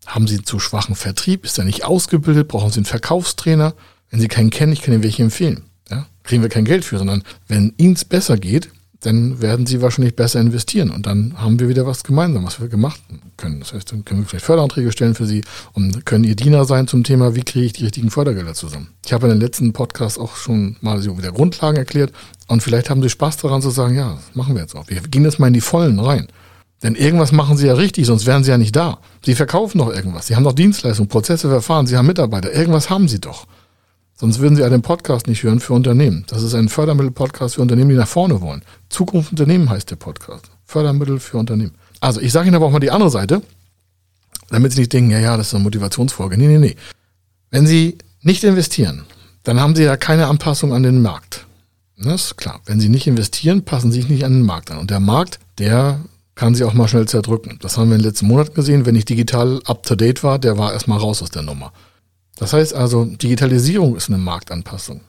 Haben 0.07 0.27
Sie 0.27 0.41
zu 0.41 0.57
schwachen 0.57 0.95
Vertrieb? 0.95 1.45
Ist 1.45 1.59
er 1.59 1.65
nicht 1.65 1.85
ausgebildet? 1.85 2.47
Brauchen 2.47 2.71
Sie 2.71 2.77
einen 2.77 2.85
Verkaufstrainer? 2.85 3.75
Wenn 4.09 4.19
Sie 4.19 4.27
keinen 4.27 4.49
kennen, 4.49 4.73
ich 4.73 4.81
kann 4.81 4.95
Ihnen 4.95 5.03
welche 5.03 5.21
empfehlen. 5.21 5.65
Ja? 5.91 6.07
Kriegen 6.23 6.41
wir 6.41 6.49
kein 6.49 6.65
Geld 6.65 6.83
für, 6.83 6.97
sondern 6.97 7.23
wenn 7.47 7.75
Ihnen 7.77 7.93
es 7.93 8.03
besser 8.03 8.37
geht, 8.37 8.71
dann 9.03 9.41
werden 9.41 9.65
sie 9.65 9.81
wahrscheinlich 9.81 10.15
besser 10.15 10.39
investieren 10.39 10.89
und 10.89 11.05
dann 11.05 11.33
haben 11.37 11.59
wir 11.59 11.67
wieder 11.67 11.85
was 11.85 12.03
gemeinsam, 12.03 12.45
was 12.45 12.61
wir 12.61 12.69
gemacht 12.69 13.01
können. 13.35 13.59
Das 13.59 13.73
heißt, 13.73 13.91
dann 13.91 14.05
können 14.05 14.21
wir 14.21 14.27
vielleicht 14.27 14.45
Förderanträge 14.45 14.91
stellen 14.93 15.13
für 15.13 15.25
sie 15.25 15.43
und 15.73 16.05
können 16.05 16.23
ihr 16.23 16.37
Diener 16.37 16.63
sein 16.63 16.87
zum 16.87 17.03
Thema, 17.03 17.35
wie 17.35 17.43
kriege 17.43 17.65
ich 17.65 17.73
die 17.73 17.83
richtigen 17.83 18.09
Fördergelder 18.09 18.53
zusammen. 18.53 18.89
Ich 19.05 19.11
habe 19.11 19.27
in 19.27 19.33
den 19.33 19.41
letzten 19.41 19.73
Podcast 19.73 20.17
auch 20.17 20.37
schon 20.37 20.77
mal 20.79 21.01
so 21.01 21.17
wieder 21.17 21.33
Grundlagen 21.33 21.77
erklärt 21.77 22.13
und 22.47 22.63
vielleicht 22.63 22.89
haben 22.89 23.01
sie 23.01 23.09
Spaß 23.09 23.37
daran 23.37 23.61
zu 23.61 23.71
sagen, 23.71 23.95
ja, 23.95 24.13
das 24.13 24.35
machen 24.35 24.55
wir 24.55 24.61
jetzt 24.61 24.75
auch. 24.75 24.87
Wir 24.87 25.01
gehen 25.01 25.25
jetzt 25.25 25.39
mal 25.39 25.47
in 25.47 25.53
die 25.53 25.61
Vollen 25.61 25.99
rein. 25.99 26.27
Denn 26.81 26.95
irgendwas 26.95 27.31
machen 27.31 27.57
sie 27.57 27.67
ja 27.67 27.73
richtig, 27.73 28.05
sonst 28.05 28.25
wären 28.25 28.43
sie 28.43 28.51
ja 28.51 28.57
nicht 28.57 28.75
da. 28.75 28.99
Sie 29.25 29.35
verkaufen 29.35 29.77
doch 29.77 29.93
irgendwas. 29.93 30.27
Sie 30.27 30.35
haben 30.35 30.43
doch 30.43 30.53
Dienstleistungen, 30.53 31.09
Prozesse, 31.09 31.49
Verfahren, 31.49 31.87
sie 31.87 31.97
haben 31.97 32.07
Mitarbeiter. 32.07 32.53
Irgendwas 32.53 32.89
haben 32.89 33.07
sie 33.07 33.19
doch. 33.19 33.47
Sonst 34.15 34.39
würden 34.39 34.55
Sie 34.55 34.63
einen 34.63 34.81
Podcast 34.81 35.27
nicht 35.27 35.43
hören 35.43 35.59
für 35.59 35.73
Unternehmen. 35.73 36.23
Das 36.27 36.43
ist 36.43 36.53
ein 36.53 36.69
Fördermittel-Podcast 36.69 37.55
für 37.55 37.61
Unternehmen, 37.61 37.89
die 37.89 37.95
nach 37.95 38.07
vorne 38.07 38.41
wollen. 38.41 38.63
Zukunft 38.89 39.31
Unternehmen 39.31 39.69
heißt 39.69 39.89
der 39.89 39.95
Podcast. 39.95 40.49
Fördermittel 40.65 41.19
für 41.19 41.37
Unternehmen. 41.37 41.73
Also 41.99 42.21
ich 42.21 42.31
sage 42.31 42.47
Ihnen 42.47 42.55
aber 42.55 42.67
auch 42.67 42.71
mal 42.71 42.79
die 42.79 42.91
andere 42.91 43.09
Seite, 43.09 43.41
damit 44.49 44.71
Sie 44.71 44.79
nicht 44.79 44.93
denken, 44.93 45.11
ja, 45.11 45.19
ja, 45.19 45.35
das 45.35 45.47
ist 45.47 45.55
eine 45.55 45.63
Motivationsfolge. 45.63 46.37
Nee, 46.37 46.47
nee, 46.47 46.59
nee. 46.59 46.75
Wenn 47.49 47.65
Sie 47.65 47.97
nicht 48.21 48.43
investieren, 48.43 49.05
dann 49.43 49.59
haben 49.59 49.75
Sie 49.75 49.83
ja 49.83 49.97
keine 49.97 50.27
Anpassung 50.27 50.73
an 50.73 50.83
den 50.83 51.01
Markt. 51.01 51.45
Das 51.97 52.25
ist 52.25 52.37
klar. 52.37 52.61
Wenn 52.65 52.79
Sie 52.79 52.89
nicht 52.89 53.07
investieren, 53.07 53.63
passen 53.63 53.91
Sie 53.91 54.01
sich 54.01 54.09
nicht 54.09 54.25
an 54.25 54.33
den 54.33 54.45
Markt 54.45 54.71
an. 54.71 54.77
Und 54.77 54.89
der 54.89 54.99
Markt, 54.99 55.39
der 55.57 56.01
kann 56.35 56.55
Sie 56.55 56.63
auch 56.63 56.73
mal 56.73 56.87
schnell 56.87 57.07
zerdrücken. 57.07 57.57
Das 57.61 57.77
haben 57.77 57.89
wir 57.89 57.95
in 57.95 58.01
den 58.01 58.09
letzten 58.09 58.27
Monaten 58.27 58.53
gesehen. 58.53 58.85
Wenn 58.85 58.95
ich 58.95 59.05
digital 59.05 59.61
up-to-date 59.65 60.23
war, 60.23 60.39
der 60.39 60.57
war 60.57 60.73
erstmal 60.73 60.99
raus 60.99 61.21
aus 61.21 61.29
der 61.29 61.43
Nummer. 61.43 61.71
Das 62.37 62.53
heißt 62.53 62.73
also, 62.73 63.05
Digitalisierung 63.05 63.95
ist 63.95 64.09
eine 64.09 64.17
Marktanpassung. 64.17 65.01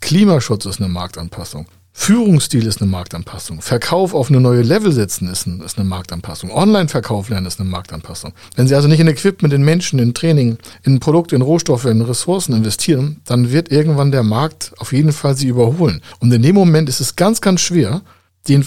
Klimaschutz 0.00 0.64
ist 0.66 0.80
eine 0.80 0.88
Marktanpassung. 0.88 1.66
Führungsstil 2.00 2.64
ist 2.64 2.80
eine 2.80 2.88
Marktanpassung. 2.88 3.60
Verkauf 3.60 4.14
auf 4.14 4.28
eine 4.30 4.40
neue 4.40 4.62
Level 4.62 4.92
setzen 4.92 5.28
ist, 5.28 5.46
ein, 5.46 5.60
ist 5.60 5.78
eine 5.78 5.88
Marktanpassung. 5.88 6.52
Online-Verkauf 6.52 7.28
lernen 7.28 7.46
ist 7.46 7.58
eine 7.58 7.68
Marktanpassung. 7.68 8.32
Wenn 8.54 8.68
Sie 8.68 8.76
also 8.76 8.86
nicht 8.86 9.00
in 9.00 9.08
Equipment, 9.08 9.52
in 9.52 9.64
Menschen, 9.64 9.98
in 9.98 10.14
Training, 10.14 10.58
in 10.84 11.00
Produkte, 11.00 11.34
in 11.34 11.42
Rohstoffe, 11.42 11.86
in 11.86 12.00
Ressourcen 12.00 12.54
investieren, 12.54 13.20
dann 13.24 13.50
wird 13.50 13.72
irgendwann 13.72 14.12
der 14.12 14.22
Markt 14.22 14.72
auf 14.78 14.92
jeden 14.92 15.12
Fall 15.12 15.36
Sie 15.36 15.48
überholen. 15.48 16.00
Und 16.20 16.32
in 16.32 16.40
dem 16.40 16.54
Moment 16.54 16.88
ist 16.88 17.00
es 17.00 17.16
ganz, 17.16 17.40
ganz 17.40 17.60
schwer, 17.62 18.02
den 18.46 18.64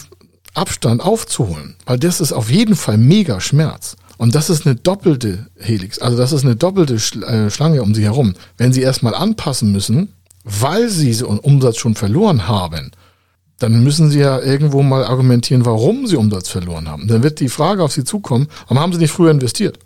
Abstand 0.53 1.01
aufzuholen, 1.01 1.77
weil 1.85 1.97
das 1.97 2.19
ist 2.19 2.33
auf 2.33 2.51
jeden 2.51 2.75
Fall 2.75 2.97
mega 2.97 3.39
Schmerz. 3.39 3.95
Und 4.21 4.35
das 4.35 4.51
ist 4.51 4.67
eine 4.67 4.75
doppelte 4.75 5.47
Helix, 5.57 5.97
also 5.97 6.15
das 6.15 6.31
ist 6.31 6.45
eine 6.45 6.55
doppelte 6.55 6.93
äh, 6.93 7.49
Schlange 7.49 7.81
um 7.81 7.95
sie 7.95 8.03
herum. 8.03 8.35
Wenn 8.55 8.71
sie 8.71 8.83
erstmal 8.83 9.15
anpassen 9.15 9.71
müssen, 9.71 10.13
weil 10.43 10.89
sie 10.89 11.11
so 11.13 11.27
einen 11.27 11.39
Umsatz 11.39 11.77
schon 11.77 11.95
verloren 11.95 12.47
haben, 12.47 12.91
dann 13.57 13.83
müssen 13.83 14.11
sie 14.11 14.19
ja 14.19 14.39
irgendwo 14.39 14.83
mal 14.83 15.05
argumentieren, 15.05 15.65
warum 15.65 16.05
sie 16.05 16.17
Umsatz 16.17 16.49
verloren 16.49 16.87
haben. 16.87 17.07
Dann 17.07 17.23
wird 17.23 17.39
die 17.39 17.49
Frage 17.49 17.81
auf 17.83 17.93
sie 17.93 18.03
zukommen, 18.03 18.47
warum 18.67 18.79
haben 18.79 18.93
sie 18.93 18.99
nicht 18.99 19.09
früher 19.11 19.31
investiert? 19.31 19.79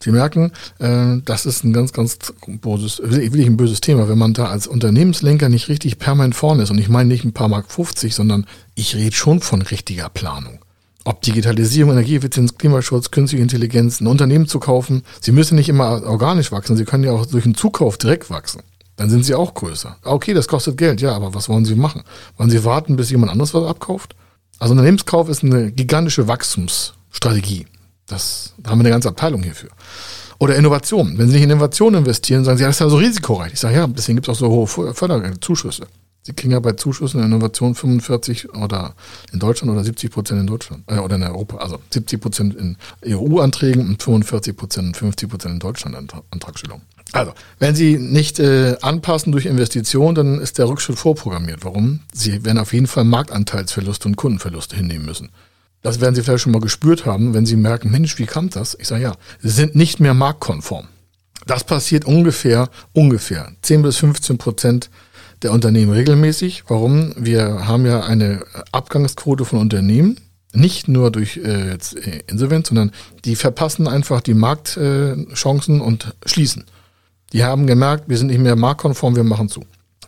Sie 0.00 0.12
merken, 0.12 0.52
äh, 0.78 1.16
das 1.24 1.44
ist 1.44 1.64
ein 1.64 1.72
ganz, 1.72 1.92
ganz 1.92 2.18
böses, 2.46 3.02
wirklich 3.02 3.46
ein 3.46 3.56
böses 3.56 3.80
Thema, 3.80 4.08
wenn 4.08 4.16
man 4.16 4.32
da 4.32 4.44
als 4.44 4.68
Unternehmenslenker 4.68 5.48
nicht 5.48 5.68
richtig 5.68 5.98
permanent 5.98 6.36
vorne 6.36 6.62
ist. 6.62 6.70
Und 6.70 6.78
ich 6.78 6.88
meine 6.88 7.08
nicht 7.08 7.24
ein 7.24 7.32
paar 7.32 7.48
Mark 7.48 7.72
50, 7.72 8.14
sondern 8.14 8.46
ich 8.76 8.94
rede 8.94 9.16
schon 9.16 9.40
von 9.40 9.60
richtiger 9.60 10.08
Planung 10.08 10.59
ob 11.04 11.22
Digitalisierung, 11.22 11.92
Energieeffizienz, 11.92 12.56
Klimaschutz, 12.56 13.10
künstliche 13.10 13.42
Intelligenz, 13.42 14.00
ein 14.00 14.06
Unternehmen 14.06 14.46
zu 14.46 14.60
kaufen. 14.60 15.02
Sie 15.20 15.32
müssen 15.32 15.56
nicht 15.56 15.68
immer 15.68 16.02
organisch 16.04 16.52
wachsen, 16.52 16.76
Sie 16.76 16.84
können 16.84 17.04
ja 17.04 17.12
auch 17.12 17.26
durch 17.26 17.44
einen 17.44 17.54
Zukauf 17.54 17.98
direkt 17.98 18.30
wachsen. 18.30 18.62
Dann 18.96 19.08
sind 19.08 19.24
Sie 19.24 19.34
auch 19.34 19.54
größer. 19.54 19.96
Ah, 20.02 20.12
okay, 20.12 20.34
das 20.34 20.46
kostet 20.46 20.76
Geld, 20.76 21.00
ja, 21.00 21.12
aber 21.12 21.32
was 21.32 21.48
wollen 21.48 21.64
Sie 21.64 21.74
machen? 21.74 22.02
Wollen 22.36 22.50
Sie 22.50 22.64
warten, 22.64 22.96
bis 22.96 23.10
jemand 23.10 23.32
anderes 23.32 23.54
was 23.54 23.64
abkauft? 23.64 24.14
Also 24.58 24.72
Unternehmenskauf 24.72 25.30
ist 25.30 25.42
eine 25.42 25.72
gigantische 25.72 26.28
Wachstumsstrategie. 26.28 27.66
Das, 28.06 28.52
da 28.58 28.70
haben 28.70 28.78
wir 28.78 28.82
eine 28.82 28.90
ganze 28.90 29.08
Abteilung 29.08 29.42
hierfür. 29.42 29.70
Oder 30.38 30.56
Innovation. 30.56 31.16
Wenn 31.16 31.28
Sie 31.28 31.34
nicht 31.34 31.44
in 31.44 31.50
Innovation 31.50 31.94
investieren, 31.94 32.44
sagen 32.44 32.58
Sie, 32.58 32.62
ja, 32.62 32.68
das 32.68 32.76
ist 32.76 32.80
ja 32.80 32.88
so 32.90 32.96
risikoreich. 32.96 33.54
Ich 33.54 33.60
sage, 33.60 33.76
ja, 33.76 33.86
deswegen 33.86 34.16
gibt 34.16 34.28
es 34.28 34.34
auch 34.34 34.38
so 34.38 34.48
hohe 34.48 34.94
Förderzuschüsse. 34.94 35.86
Sie 36.22 36.34
kriegen 36.34 36.52
ja 36.52 36.60
bei 36.60 36.72
Zuschüssen 36.72 37.20
in 37.20 37.26
Innovation 37.26 37.74
45 37.74 38.54
oder 38.54 38.94
in 39.32 39.38
Deutschland 39.38 39.72
oder 39.72 39.82
70 39.82 40.10
Prozent 40.10 40.40
in 40.40 40.46
Deutschland 40.46 40.84
äh, 40.86 40.98
oder 40.98 41.16
in 41.16 41.22
Europa. 41.22 41.56
Also 41.56 41.80
70 41.90 42.20
Prozent 42.20 42.54
in 42.54 42.76
EU-Anträgen 43.06 43.88
und 43.88 44.02
45 44.02 44.56
Prozent 44.56 44.86
und 44.88 44.96
50 44.96 45.30
Prozent 45.30 45.54
in 45.54 45.60
Deutschland 45.60 45.96
Antragstellung. 46.30 46.82
Also, 47.12 47.32
wenn 47.58 47.74
Sie 47.74 47.98
nicht 47.98 48.38
äh, 48.38 48.76
anpassen 48.82 49.32
durch 49.32 49.46
Investitionen, 49.46 50.14
dann 50.14 50.38
ist 50.38 50.58
der 50.58 50.68
Rückschritt 50.68 50.98
vorprogrammiert. 50.98 51.64
Warum? 51.64 52.00
Sie 52.12 52.44
werden 52.44 52.58
auf 52.58 52.72
jeden 52.72 52.86
Fall 52.86 53.04
Marktanteilsverluste 53.04 54.06
und 54.08 54.16
Kundenverluste 54.16 54.76
hinnehmen 54.76 55.06
müssen. 55.06 55.30
Das 55.82 56.00
werden 56.00 56.14
Sie 56.14 56.22
vielleicht 56.22 56.42
schon 56.42 56.52
mal 56.52 56.60
gespürt 56.60 57.06
haben, 57.06 57.34
wenn 57.34 57.46
Sie 57.46 57.56
merken, 57.56 57.90
Mensch, 57.90 58.18
wie 58.18 58.26
kam 58.26 58.50
das? 58.50 58.76
Ich 58.78 58.86
sage 58.86 59.02
ja, 59.02 59.16
Sie 59.40 59.48
sind 59.48 59.74
nicht 59.74 59.98
mehr 59.98 60.14
marktkonform. 60.14 60.86
Das 61.46 61.64
passiert 61.64 62.04
ungefähr, 62.04 62.68
ungefähr 62.92 63.52
10 63.62 63.82
bis 63.82 63.96
15 63.96 64.38
Prozent 64.38 64.90
der 65.42 65.52
Unternehmen 65.52 65.92
regelmäßig. 65.92 66.64
Warum? 66.68 67.14
Wir 67.16 67.66
haben 67.66 67.86
ja 67.86 68.00
eine 68.00 68.44
Abgangsquote 68.72 69.44
von 69.44 69.58
Unternehmen, 69.58 70.18
nicht 70.52 70.88
nur 70.88 71.10
durch 71.10 71.38
äh, 71.38 71.72
äh, 71.72 72.22
Insolvenz, 72.26 72.68
sondern 72.68 72.92
die 73.24 73.36
verpassen 73.36 73.88
einfach 73.88 74.20
die 74.20 74.34
Marktchancen 74.34 75.80
äh, 75.80 75.82
und 75.82 76.14
schließen. 76.26 76.64
Die 77.32 77.44
haben 77.44 77.66
gemerkt, 77.66 78.08
wir 78.08 78.18
sind 78.18 78.28
nicht 78.28 78.40
mehr 78.40 78.56
marktkonform, 78.56 79.16
wir 79.16 79.24
machen 79.24 79.48
zu. 79.48 79.64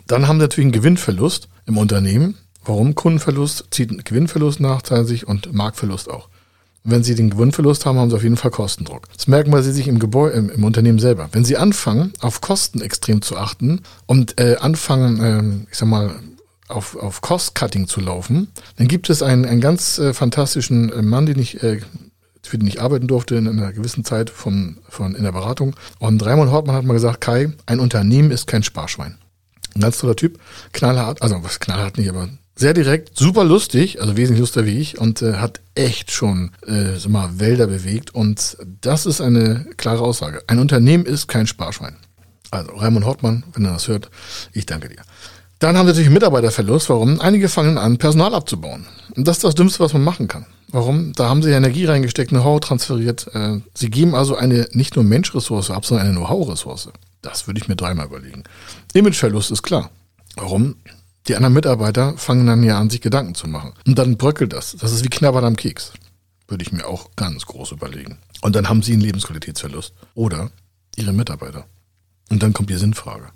Dann 0.06 0.26
haben 0.26 0.38
sie 0.38 0.44
natürlich 0.44 0.66
einen 0.66 0.72
Gewinnverlust 0.72 1.48
im 1.66 1.78
Unternehmen. 1.78 2.36
Warum? 2.64 2.94
Kundenverlust 2.94 3.66
zieht 3.70 4.04
Gewinnverlust 4.04 4.60
nach 4.60 4.82
sich 5.04 5.26
und 5.26 5.52
Marktverlust 5.52 6.10
auch. 6.10 6.28
Wenn 6.84 7.04
Sie 7.04 7.14
den 7.14 7.30
Gewinnverlust 7.30 7.86
haben, 7.86 7.98
haben 7.98 8.10
Sie 8.10 8.16
auf 8.16 8.24
jeden 8.24 8.36
Fall 8.36 8.50
Kostendruck. 8.50 9.08
Das 9.16 9.28
merken 9.28 9.62
Sie 9.62 9.72
sich 9.72 9.86
im 9.86 9.98
Gebäude, 10.00 10.36
im, 10.36 10.50
im, 10.50 10.64
Unternehmen 10.64 10.98
selber. 10.98 11.28
Wenn 11.32 11.44
Sie 11.44 11.56
anfangen, 11.56 12.12
auf 12.20 12.40
Kosten 12.40 12.80
extrem 12.80 13.22
zu 13.22 13.36
achten 13.36 13.82
und 14.06 14.40
äh, 14.40 14.56
anfangen, 14.56 15.20
äh, 15.20 15.70
ich 15.70 15.78
sag 15.78 15.88
mal, 15.88 16.16
auf, 16.68 16.96
auf 16.96 17.20
Cost-Cutting 17.20 17.86
zu 17.86 18.00
laufen, 18.00 18.48
dann 18.76 18.88
gibt 18.88 19.10
es 19.10 19.22
einen, 19.22 19.44
einen 19.44 19.60
ganz 19.60 19.98
äh, 19.98 20.12
fantastischen 20.12 20.92
äh, 20.92 21.02
Mann, 21.02 21.26
den 21.26 21.38
ich 21.38 21.62
äh, 21.62 21.80
für 22.44 22.58
den 22.58 22.66
ich 22.66 22.82
arbeiten 22.82 23.06
durfte 23.06 23.36
in 23.36 23.46
einer 23.46 23.72
gewissen 23.72 24.04
Zeit 24.04 24.28
von, 24.28 24.78
von 24.88 25.14
in 25.14 25.22
der 25.22 25.32
Beratung. 25.32 25.76
Und 26.00 26.24
Raimund 26.24 26.50
Hortmann 26.50 26.74
hat 26.74 26.84
mal 26.84 26.94
gesagt, 26.94 27.20
Kai, 27.20 27.52
ein 27.66 27.78
Unternehmen 27.78 28.30
ist 28.30 28.46
kein 28.46 28.64
Sparschwein. 28.64 29.16
Ein 29.74 29.80
ganz 29.80 29.98
toller 29.98 30.16
Typ, 30.16 30.38
knallhart, 30.72 31.22
also 31.22 31.42
was 31.42 31.60
knallhart 31.60 31.96
nicht, 31.96 32.10
aber 32.10 32.28
sehr 32.54 32.74
direkt, 32.74 33.18
super 33.18 33.44
lustig, 33.44 34.00
also 34.00 34.16
wesentlich 34.16 34.40
lustiger 34.40 34.66
wie 34.66 34.78
ich 34.78 34.98
und 34.98 35.22
äh, 35.22 35.34
hat 35.34 35.60
echt 35.74 36.10
schon 36.10 36.50
äh, 36.66 36.96
so 36.96 37.08
mal 37.08 37.40
Wälder 37.40 37.66
bewegt 37.66 38.14
und 38.14 38.56
das 38.80 39.06
ist 39.06 39.20
eine 39.20 39.66
klare 39.76 40.02
Aussage. 40.02 40.42
Ein 40.46 40.58
Unternehmen 40.58 41.06
ist 41.06 41.28
kein 41.28 41.46
Sparschwein. 41.46 41.96
Also 42.50 42.72
Raimund 42.72 43.06
Hortmann, 43.06 43.44
wenn 43.54 43.64
er 43.64 43.72
das 43.72 43.88
hört, 43.88 44.10
ich 44.52 44.66
danke 44.66 44.88
dir. 44.88 45.02
Dann 45.58 45.76
haben 45.76 45.86
wir 45.86 45.92
natürlich 45.92 46.10
Mitarbeiterverlust. 46.10 46.90
Warum? 46.90 47.20
Einige 47.20 47.48
fangen 47.48 47.78
an, 47.78 47.96
Personal 47.96 48.34
abzubauen. 48.34 48.84
Und 49.14 49.28
das 49.28 49.36
ist 49.36 49.44
das 49.44 49.54
Dümmste, 49.54 49.78
was 49.78 49.92
man 49.92 50.02
machen 50.02 50.26
kann. 50.26 50.44
Warum? 50.72 51.12
Da 51.12 51.28
haben 51.28 51.42
sie 51.42 51.50
Energie 51.50 51.84
reingesteckt, 51.84 52.30
Know-how 52.30 52.58
transferiert. 52.58 53.28
Äh, 53.32 53.60
sie 53.72 53.88
geben 53.88 54.14
also 54.14 54.34
eine 54.34 54.68
nicht 54.72 54.96
nur 54.96 55.04
Menschressource 55.04 55.70
ab, 55.70 55.86
sondern 55.86 56.08
eine 56.08 56.16
Know-how-Ressource. 56.16 56.90
Das 57.22 57.46
würde 57.46 57.60
ich 57.60 57.68
mir 57.68 57.76
dreimal 57.76 58.06
überlegen. 58.06 58.42
Imageverlust 58.92 59.52
ist 59.52 59.62
klar. 59.62 59.90
Warum? 60.34 60.74
Die 61.28 61.36
anderen 61.36 61.54
Mitarbeiter 61.54 62.16
fangen 62.16 62.46
dann 62.46 62.62
ja 62.62 62.78
an, 62.78 62.90
sich 62.90 63.00
Gedanken 63.00 63.34
zu 63.34 63.46
machen. 63.46 63.74
Und 63.86 63.98
dann 63.98 64.16
bröckelt 64.16 64.52
das. 64.52 64.76
Das 64.78 64.92
ist 64.92 65.04
wie 65.04 65.08
Knabbern 65.08 65.44
am 65.44 65.56
Keks. 65.56 65.92
Würde 66.48 66.64
ich 66.64 66.72
mir 66.72 66.86
auch 66.86 67.10
ganz 67.16 67.46
groß 67.46 67.72
überlegen. 67.72 68.18
Und 68.40 68.56
dann 68.56 68.68
haben 68.68 68.82
sie 68.82 68.92
einen 68.92 69.02
Lebensqualitätsverlust. 69.02 69.94
Oder 70.14 70.50
ihre 70.96 71.12
Mitarbeiter. 71.12 71.66
Und 72.30 72.42
dann 72.42 72.52
kommt 72.52 72.70
die 72.70 72.76
Sinnfrage. 72.76 73.28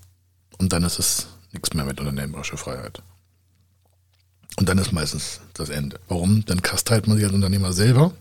Und 0.58 0.72
dann 0.72 0.82
ist 0.82 0.98
es 0.98 1.28
nichts 1.52 1.74
mehr 1.74 1.84
mit 1.84 2.00
unternehmerischer 2.00 2.56
Freiheit. 2.56 3.02
Und 4.56 4.68
dann 4.68 4.78
ist 4.78 4.92
meistens 4.92 5.40
das 5.54 5.68
Ende. 5.68 6.00
Warum? 6.08 6.44
Dann 6.46 6.62
kasteilt 6.62 7.06
man 7.06 7.16
sich 7.16 7.26
als 7.26 7.34
Unternehmer 7.34 7.72
selber 7.72 8.12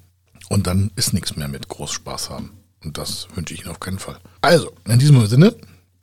und 0.50 0.67
dann 0.67 0.91
ist 0.95 1.13
nichts 1.13 1.36
mehr 1.36 1.48
mit 1.48 1.69
groß 1.69 1.91
Spaß 1.91 2.29
haben. 2.29 2.51
Und 2.84 2.98
das 2.98 3.27
wünsche 3.34 3.53
ich 3.53 3.62
Ihnen 3.62 3.72
auf 3.72 3.79
keinen 3.79 4.00
Fall. 4.00 4.19
Also, 4.41 4.72
in 4.86 5.00
diesem 5.00 5.25
Sinne, 5.27 5.55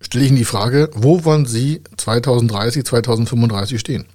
stelle 0.03 0.25
ich 0.25 0.31
Ihnen 0.31 0.39
die 0.39 0.45
Frage, 0.45 0.91
wo 0.95 1.25
wollen 1.25 1.47
Sie 1.47 1.83
2030, 1.97 2.85
2035 2.85 3.81
stehen? 3.81 4.07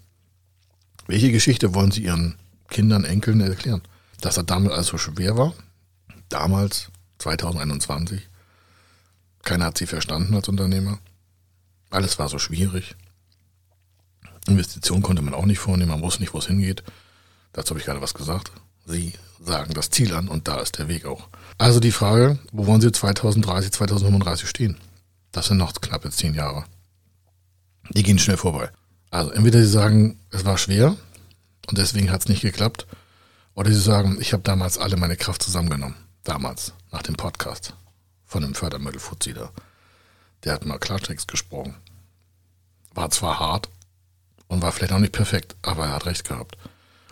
Welche 1.08 1.32
Geschichte 1.32 1.74
wollen 1.74 1.92
Sie 1.92 2.04
Ihren 2.04 2.36
Kindern, 2.70 3.06
Enkeln 3.06 3.42
erklären? 3.42 3.82
Dass 4.22 4.36
das 4.36 4.46
damals 4.46 4.76
also 4.76 4.98
schwer 4.98 5.38
war? 5.38 5.54
Damals, 6.30 6.90
2021? 7.20 8.28
Keiner 9.44 9.66
hat 9.66 9.78
Sie 9.78 9.86
verstanden 9.86 10.36
als 10.36 10.50
Unternehmer? 10.50 11.00
Alles 11.90 12.20
war 12.20 12.28
so 12.28 12.40
schwierig. 12.40 12.96
Investitionen 14.48 15.04
konnte 15.04 15.22
man 15.22 15.34
auch 15.34 15.46
nicht 15.46 15.60
vornehmen, 15.60 15.92
man 15.92 16.02
wusste 16.02 16.22
nicht, 16.22 16.34
wo 16.34 16.40
es 16.40 16.48
hingeht. 16.48 16.84
Dazu 17.54 17.72
habe 17.72 17.80
ich 17.80 17.86
gerade 17.86 18.02
was 18.02 18.14
gesagt. 18.14 18.52
Sie 18.86 19.14
sagen 19.44 19.74
das 19.74 19.90
Ziel 19.90 20.14
an 20.14 20.28
und 20.28 20.48
da 20.48 20.60
ist 20.60 20.78
der 20.78 20.88
Weg 20.88 21.06
auch. 21.06 21.28
Also 21.58 21.80
die 21.80 21.92
Frage, 21.92 22.40
wo 22.52 22.68
wollen 22.68 22.82
Sie 22.82 22.92
2030, 22.92 23.72
2035 23.72 24.50
stehen? 24.50 24.78
Das 25.32 25.48
sind 25.48 25.58
noch 25.58 25.74
knappe 25.74 26.10
zehn 26.10 26.34
Jahre. 26.34 26.66
Die 27.90 28.04
gehen 28.04 28.20
schnell 28.20 28.38
vorbei. 28.38 28.72
Also 29.10 29.32
entweder 29.32 29.60
Sie 29.62 29.68
sagen, 29.68 30.20
es 30.32 30.46
war 30.46 30.58
schwer 30.58 30.96
und 31.68 31.78
deswegen 31.78 32.12
hat 32.12 32.22
es 32.22 32.30
nicht 32.30 32.42
geklappt. 32.42 32.88
Oder 33.58 33.72
sie 33.72 33.82
sagen, 33.82 34.18
ich 34.22 34.34
habe 34.34 34.44
damals 34.44 34.78
alle 34.78 34.98
meine 34.98 35.18
Kraft 35.18 35.42
zusammengenommen. 35.42 35.96
Damals, 36.24 36.74
nach 36.92 37.02
dem 37.02 37.16
Podcast 37.16 37.74
von 38.24 38.44
dem 38.44 38.54
Fördermittelfuzzi 38.54 39.34
Der 40.44 40.54
hat 40.54 40.66
mal 40.66 40.78
Klartext 40.78 41.28
gesprochen. 41.28 41.76
War 42.94 43.10
zwar 43.10 43.40
hart 43.40 43.70
und 44.48 44.62
war 44.62 44.72
vielleicht 44.72 44.94
auch 44.94 45.00
nicht 45.00 45.14
perfekt, 45.14 45.56
aber 45.64 45.88
er 45.88 45.94
hat 45.94 46.06
recht 46.06 46.28
gehabt. 46.28 46.56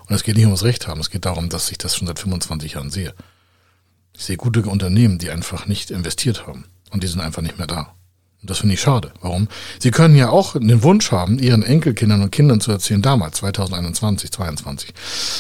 Und 0.08 0.14
es 0.14 0.24
geht 0.24 0.36
nicht 0.36 0.46
ums 0.46 0.64
Recht 0.64 0.88
haben, 0.88 1.02
es 1.02 1.10
geht 1.10 1.26
darum, 1.26 1.50
dass 1.50 1.72
ich 1.72 1.80
das 1.80 1.96
schon 1.96 2.08
seit 2.08 2.20
25 2.20 2.74
Jahren 2.74 2.92
sehe. 2.92 3.16
Ich 4.14 4.24
sehe 4.24 4.38
gute 4.38 4.62
Unternehmen, 4.62 5.18
die 5.18 5.32
einfach 5.32 5.66
nicht 5.66 5.90
investiert 5.90 6.46
haben. 6.46 6.66
Und 6.92 7.02
die 7.04 7.08
sind 7.08 7.22
einfach 7.22 7.42
nicht 7.42 7.58
mehr 7.58 7.68
da. 7.68 7.96
Und 8.46 8.52
das 8.52 8.60
finde 8.60 8.76
ich 8.76 8.82
schade. 8.82 9.12
Warum? 9.22 9.48
Sie 9.80 9.90
können 9.90 10.16
ja 10.16 10.30
auch 10.30 10.54
den 10.54 10.84
Wunsch 10.84 11.12
haben, 11.12 11.40
ihren 11.40 11.64
Enkelkindern 11.64 12.22
und 12.22 12.32
Kindern 12.32 12.62
zu 12.62 12.72
erzählen, 12.72 13.02
damals, 13.02 13.38
2021, 13.38 14.32
2022. 14.32 14.94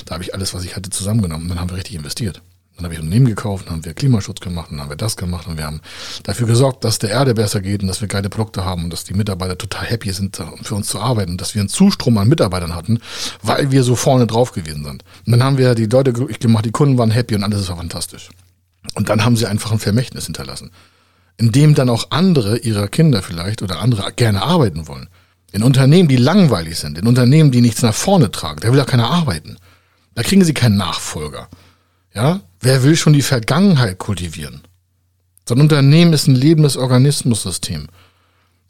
Da 0.05 0.15
habe 0.15 0.23
ich 0.23 0.33
alles, 0.33 0.55
was 0.55 0.65
ich 0.65 0.75
hatte, 0.75 0.89
zusammengenommen. 0.89 1.47
Dann 1.47 1.59
haben 1.59 1.69
wir 1.69 1.77
richtig 1.77 1.93
investiert. 1.93 2.41
Dann 2.75 2.85
habe 2.85 2.95
ich 2.95 2.99
Unternehmen 2.99 3.27
gekauft, 3.27 3.67
dann 3.67 3.75
haben 3.75 3.85
wir 3.85 3.93
Klimaschutz 3.93 4.39
gemacht, 4.39 4.71
dann 4.71 4.81
haben 4.81 4.89
wir 4.89 4.95
das 4.95 5.17
gemacht 5.17 5.45
und 5.45 5.59
wir 5.59 5.65
haben 5.65 5.81
dafür 6.23 6.47
gesorgt, 6.47 6.83
dass 6.83 6.97
der 6.97 7.11
Erde 7.11 7.35
besser 7.35 7.61
geht 7.61 7.83
und 7.83 7.87
dass 7.87 8.01
wir 8.01 8.07
geile 8.07 8.29
Produkte 8.29 8.65
haben 8.65 8.85
und 8.85 8.89
dass 8.89 9.03
die 9.03 9.13
Mitarbeiter 9.13 9.55
total 9.55 9.85
happy 9.85 10.11
sind, 10.11 10.41
für 10.63 10.73
uns 10.73 10.87
zu 10.87 10.99
arbeiten 10.99 11.33
und 11.33 11.41
dass 11.41 11.53
wir 11.53 11.61
einen 11.61 11.69
Zustrom 11.69 12.17
an 12.17 12.27
Mitarbeitern 12.27 12.73
hatten, 12.73 12.99
weil 13.43 13.69
wir 13.69 13.83
so 13.83 13.95
vorne 13.95 14.25
drauf 14.25 14.51
gewesen 14.51 14.83
sind. 14.83 15.03
Und 15.27 15.31
dann 15.31 15.43
haben 15.43 15.59
wir 15.59 15.75
die 15.75 15.85
Leute 15.85 16.11
glücklich 16.11 16.39
gemacht, 16.39 16.65
die 16.65 16.71
Kunden 16.71 16.97
waren 16.97 17.11
happy 17.11 17.35
und 17.35 17.43
alles 17.43 17.69
war 17.69 17.77
fantastisch. 17.77 18.29
Und 18.95 19.09
dann 19.09 19.23
haben 19.23 19.37
sie 19.37 19.45
einfach 19.45 19.71
ein 19.71 19.79
Vermächtnis 19.79 20.25
hinterlassen, 20.25 20.71
in 21.37 21.51
dem 21.51 21.75
dann 21.75 21.89
auch 21.89 22.11
andere 22.11 22.57
ihrer 22.57 22.87
Kinder 22.87 23.21
vielleicht 23.21 23.61
oder 23.61 23.79
andere 23.81 24.11
gerne 24.13 24.41
arbeiten 24.41 24.87
wollen. 24.87 25.09
In 25.51 25.63
Unternehmen, 25.63 26.09
die 26.09 26.17
langweilig 26.17 26.77
sind, 26.77 26.97
in 26.97 27.07
Unternehmen, 27.07 27.51
die 27.51 27.61
nichts 27.61 27.81
nach 27.81 27.93
vorne 27.93 28.31
tragen, 28.31 28.59
da 28.61 28.69
will 28.69 28.77
ja 28.77 28.85
keiner 28.85 29.09
arbeiten. 29.09 29.57
Da 30.13 30.23
kriegen 30.23 30.43
sie 30.43 30.53
keinen 30.53 30.77
Nachfolger. 30.77 31.49
Ja, 32.13 32.41
wer 32.61 32.83
will 32.83 32.95
schon 32.95 33.13
die 33.13 33.21
Vergangenheit 33.21 33.97
kultivieren? 33.97 34.61
So 35.47 35.55
ein 35.55 35.61
Unternehmen 35.61 36.13
ist 36.13 36.27
ein 36.27 36.35
lebendes 36.35 36.77
Organismussystem. 36.77 37.87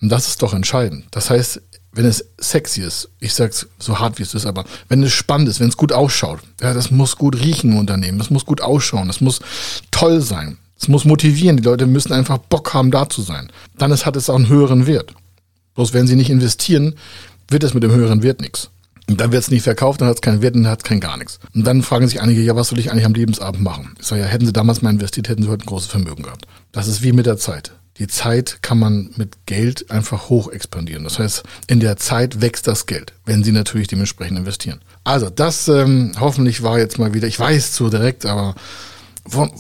Und 0.02 0.10
das 0.10 0.28
ist 0.28 0.42
doch 0.42 0.54
entscheidend. 0.54 1.06
Das 1.12 1.30
heißt, 1.30 1.62
wenn 1.94 2.06
es 2.06 2.26
sexy 2.38 2.82
ist, 2.82 3.10
ich 3.20 3.34
sag's 3.34 3.68
so 3.80 4.00
hart 4.00 4.20
wie 4.20 4.24
es 4.24 4.34
ist, 4.34 4.46
aber 4.46 4.66
wenn 4.90 5.02
es 5.02 5.14
spannend 5.14 5.48
ist, 5.48 5.62
wenn 5.62 5.70
es 5.70 5.78
gut 5.78 5.94
ausschaut, 5.94 6.42
ja, 6.62 6.74
das 6.74 6.92
muss 6.92 7.16
gut 7.16 7.40
riechen 7.40 7.72
im 7.72 7.78
Unternehmen, 7.78 8.18
das 8.18 8.30
muss 8.30 8.46
gut 8.46 8.60
ausschauen, 8.60 9.08
das 9.08 9.22
muss 9.22 9.40
toll 9.92 10.20
sein, 10.20 10.58
es 10.80 10.88
muss 10.88 11.06
motivieren, 11.06 11.58
die 11.58 11.64
Leute 11.64 11.88
müssen 11.88 12.14
einfach 12.14 12.38
Bock 12.38 12.74
haben, 12.74 12.92
da 12.92 13.10
zu 13.10 13.22
sein. 13.22 13.52
Dann 13.78 13.92
ist, 13.92 14.06
hat 14.06 14.16
es 14.16 14.30
auch 14.30 14.36
einen 14.36 14.50
höheren 14.50 14.88
Wert. 14.88 15.14
Bloß 15.76 15.94
wenn 15.94 16.08
sie 16.08 16.16
nicht 16.16 16.30
investieren, 16.30 16.96
wird 17.50 17.64
es 17.64 17.74
mit 17.74 17.84
dem 17.84 17.92
höheren 17.92 18.24
Wert 18.24 18.42
nichts. 18.42 18.70
Und 19.08 19.22
dann 19.22 19.32
wird 19.32 19.44
es 19.44 19.52
nicht 19.52 19.64
verkauft, 19.64 20.02
dann 20.02 20.08
hat 20.08 20.16
es 20.16 20.22
keinen 20.22 20.42
Wert, 20.42 20.56
dann 20.56 20.68
hat 20.68 20.80
es 20.80 20.84
kein 20.84 21.00
gar 21.00 21.18
nichts. 21.18 21.40
Und 21.54 21.66
dann 21.66 21.84
fragen 21.84 22.08
sich 22.08 22.22
einige, 22.22 22.42
ja, 22.42 22.56
was 22.56 22.70
soll 22.70 22.80
ich 22.80 22.92
eigentlich 22.92 23.06
am 23.06 23.14
Lebensabend 23.14 23.62
machen? 23.62 23.94
Ich 24.00 24.08
sage, 24.08 24.22
ja, 24.22 24.28
hätten 24.28 24.48
sie 24.48 24.54
damals 24.54 24.82
mal 24.82 24.90
investiert, 24.90 25.30
hätten 25.30 25.44
sie 25.44 25.50
heute 25.50 25.64
ein 25.64 25.68
großes 25.68 25.90
Vermögen 25.90 26.24
gehabt. 26.24 26.48
Das 26.72 26.88
ist 26.88 27.04
wie 27.04 27.12
mit 27.12 27.28
der 27.28 27.38
Zeit. 27.38 27.74
Die 27.98 28.08
Zeit 28.08 28.62
kann 28.62 28.78
man 28.78 29.12
mit 29.16 29.46
Geld 29.46 29.90
einfach 29.90 30.28
hoch 30.28 30.52
expandieren. 30.52 31.06
Das 31.06 31.20
heißt, 31.20 31.44
in 31.68 31.80
der 31.80 31.96
Zeit 31.96 32.42
wächst 32.42 32.68
das 32.68 32.88
Geld, 32.88 33.14
wenn 33.26 33.44
Sie 33.44 33.54
natürlich 33.54 33.88
dementsprechend 33.88 34.38
investieren. 34.38 34.82
Also 35.06 35.30
das 35.30 35.70
ähm, 35.70 36.12
hoffentlich 36.20 36.62
war 36.62 36.78
jetzt 36.78 37.00
mal 37.00 37.14
wieder, 37.14 37.28
ich 37.28 37.40
weiß 37.40 37.72
zu 37.72 37.90
direkt, 37.90 38.26
aber 38.26 38.56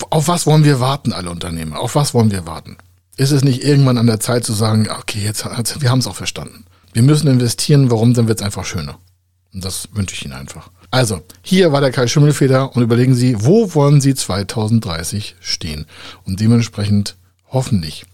auf 0.09 0.27
was 0.27 0.45
wollen 0.45 0.63
wir 0.63 0.79
warten, 0.79 1.13
alle 1.13 1.29
Unternehmer? 1.29 1.79
Auf 1.79 1.95
was 1.95 2.13
wollen 2.13 2.31
wir 2.31 2.45
warten? 2.45 2.77
Ist 3.17 3.31
es 3.31 3.43
nicht 3.43 3.63
irgendwann 3.63 3.97
an 3.97 4.07
der 4.07 4.19
Zeit 4.19 4.43
zu 4.43 4.53
sagen, 4.53 4.87
okay, 4.89 5.23
jetzt, 5.23 5.45
wir 5.81 5.89
haben 5.89 5.99
es 5.99 6.07
auch 6.07 6.15
verstanden. 6.15 6.65
Wir 6.93 7.01
müssen 7.01 7.27
investieren, 7.27 7.89
warum, 7.89 8.13
dann 8.13 8.27
wird 8.27 8.39
es 8.39 8.45
einfach 8.45 8.65
schöner. 8.65 8.99
Und 9.53 9.63
das 9.63 9.89
wünsche 9.93 10.15
ich 10.15 10.25
Ihnen 10.25 10.33
einfach. 10.33 10.69
Also, 10.91 11.21
hier 11.41 11.71
war 11.71 11.81
der 11.81 11.91
Kai 11.91 12.07
Schimmelfeder 12.07 12.75
und 12.75 12.83
überlegen 12.83 13.15
Sie, 13.15 13.43
wo 13.43 13.73
wollen 13.73 14.01
Sie 14.01 14.15
2030 14.15 15.35
stehen? 15.39 15.85
Und 16.23 16.39
dementsprechend 16.39 17.15
hoffentlich 17.49 18.05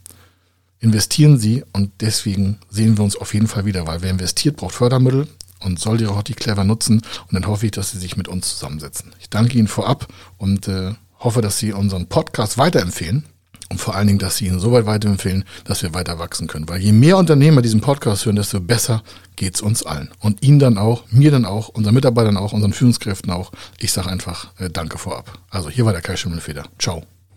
investieren 0.80 1.38
Sie 1.38 1.64
und 1.74 1.92
deswegen 2.02 2.58
sehen 2.70 2.98
wir 2.98 3.04
uns 3.04 3.16
auf 3.16 3.34
jeden 3.34 3.48
Fall 3.48 3.66
wieder, 3.66 3.88
weil 3.88 4.02
wer 4.02 4.10
investiert, 4.10 4.58
braucht 4.58 4.76
Fördermittel 4.76 5.28
und 5.60 5.80
soll 5.80 5.98
die 5.98 6.06
Rotti 6.06 6.34
clever 6.34 6.64
nutzen 6.64 7.02
und 7.28 7.34
dann 7.34 7.46
hoffe 7.46 7.68
ich, 7.68 7.72
dass 7.72 7.92
Sie 7.92 8.00
sich 8.00 8.18
mit 8.18 8.28
uns 8.28 8.50
zusammensetzen. 8.50 9.14
Ich 9.20 9.30
danke 9.30 9.58
Ihnen 9.58 9.68
vorab 9.68 10.08
und 10.38 10.68
äh, 10.68 10.94
hoffe, 11.22 11.42
dass 11.42 11.58
Sie 11.58 11.74
unseren 11.74 12.08
Podcast 12.08 12.58
weiterempfehlen 12.58 13.26
und 13.72 13.80
vor 13.80 13.96
allen 13.96 14.08
Dingen, 14.08 14.20
dass 14.20 14.38
Sie 14.38 14.48
ihn 14.48 14.60
so 14.60 14.74
weit 14.74 14.86
weiterempfehlen, 14.86 15.46
dass 15.64 15.82
wir 15.82 15.94
weiter 15.94 16.20
wachsen 16.20 16.48
können. 16.48 16.68
Weil 16.68 16.82
je 16.82 16.92
mehr 16.92 17.18
Unternehmer 17.18 17.62
diesen 17.62 17.80
Podcast 17.80 18.26
hören, 18.26 18.36
desto 18.36 18.60
besser 18.60 19.02
geht's 19.38 19.62
uns 19.62 19.84
allen. 19.84 20.10
Und 20.20 20.44
Ihnen 20.44 20.60
dann 20.60 20.78
auch, 20.78 21.06
mir 21.10 21.32
dann 21.32 21.46
auch, 21.46 21.70
unseren 21.70 21.96
Mitarbeitern 21.96 22.36
auch, 22.36 22.52
unseren 22.52 22.74
Führungskräften 22.74 23.32
auch. 23.32 23.52
Ich 23.80 23.94
sage 23.94 24.10
einfach 24.10 24.52
äh, 24.60 24.70
Danke 24.70 24.98
vorab. 24.98 25.40
Also 25.50 25.70
hier 25.70 25.86
war 25.86 25.94
der 25.94 26.02
Kai 26.02 26.18
Schimmelfeder. 26.18 26.64
Ciao. 26.78 27.04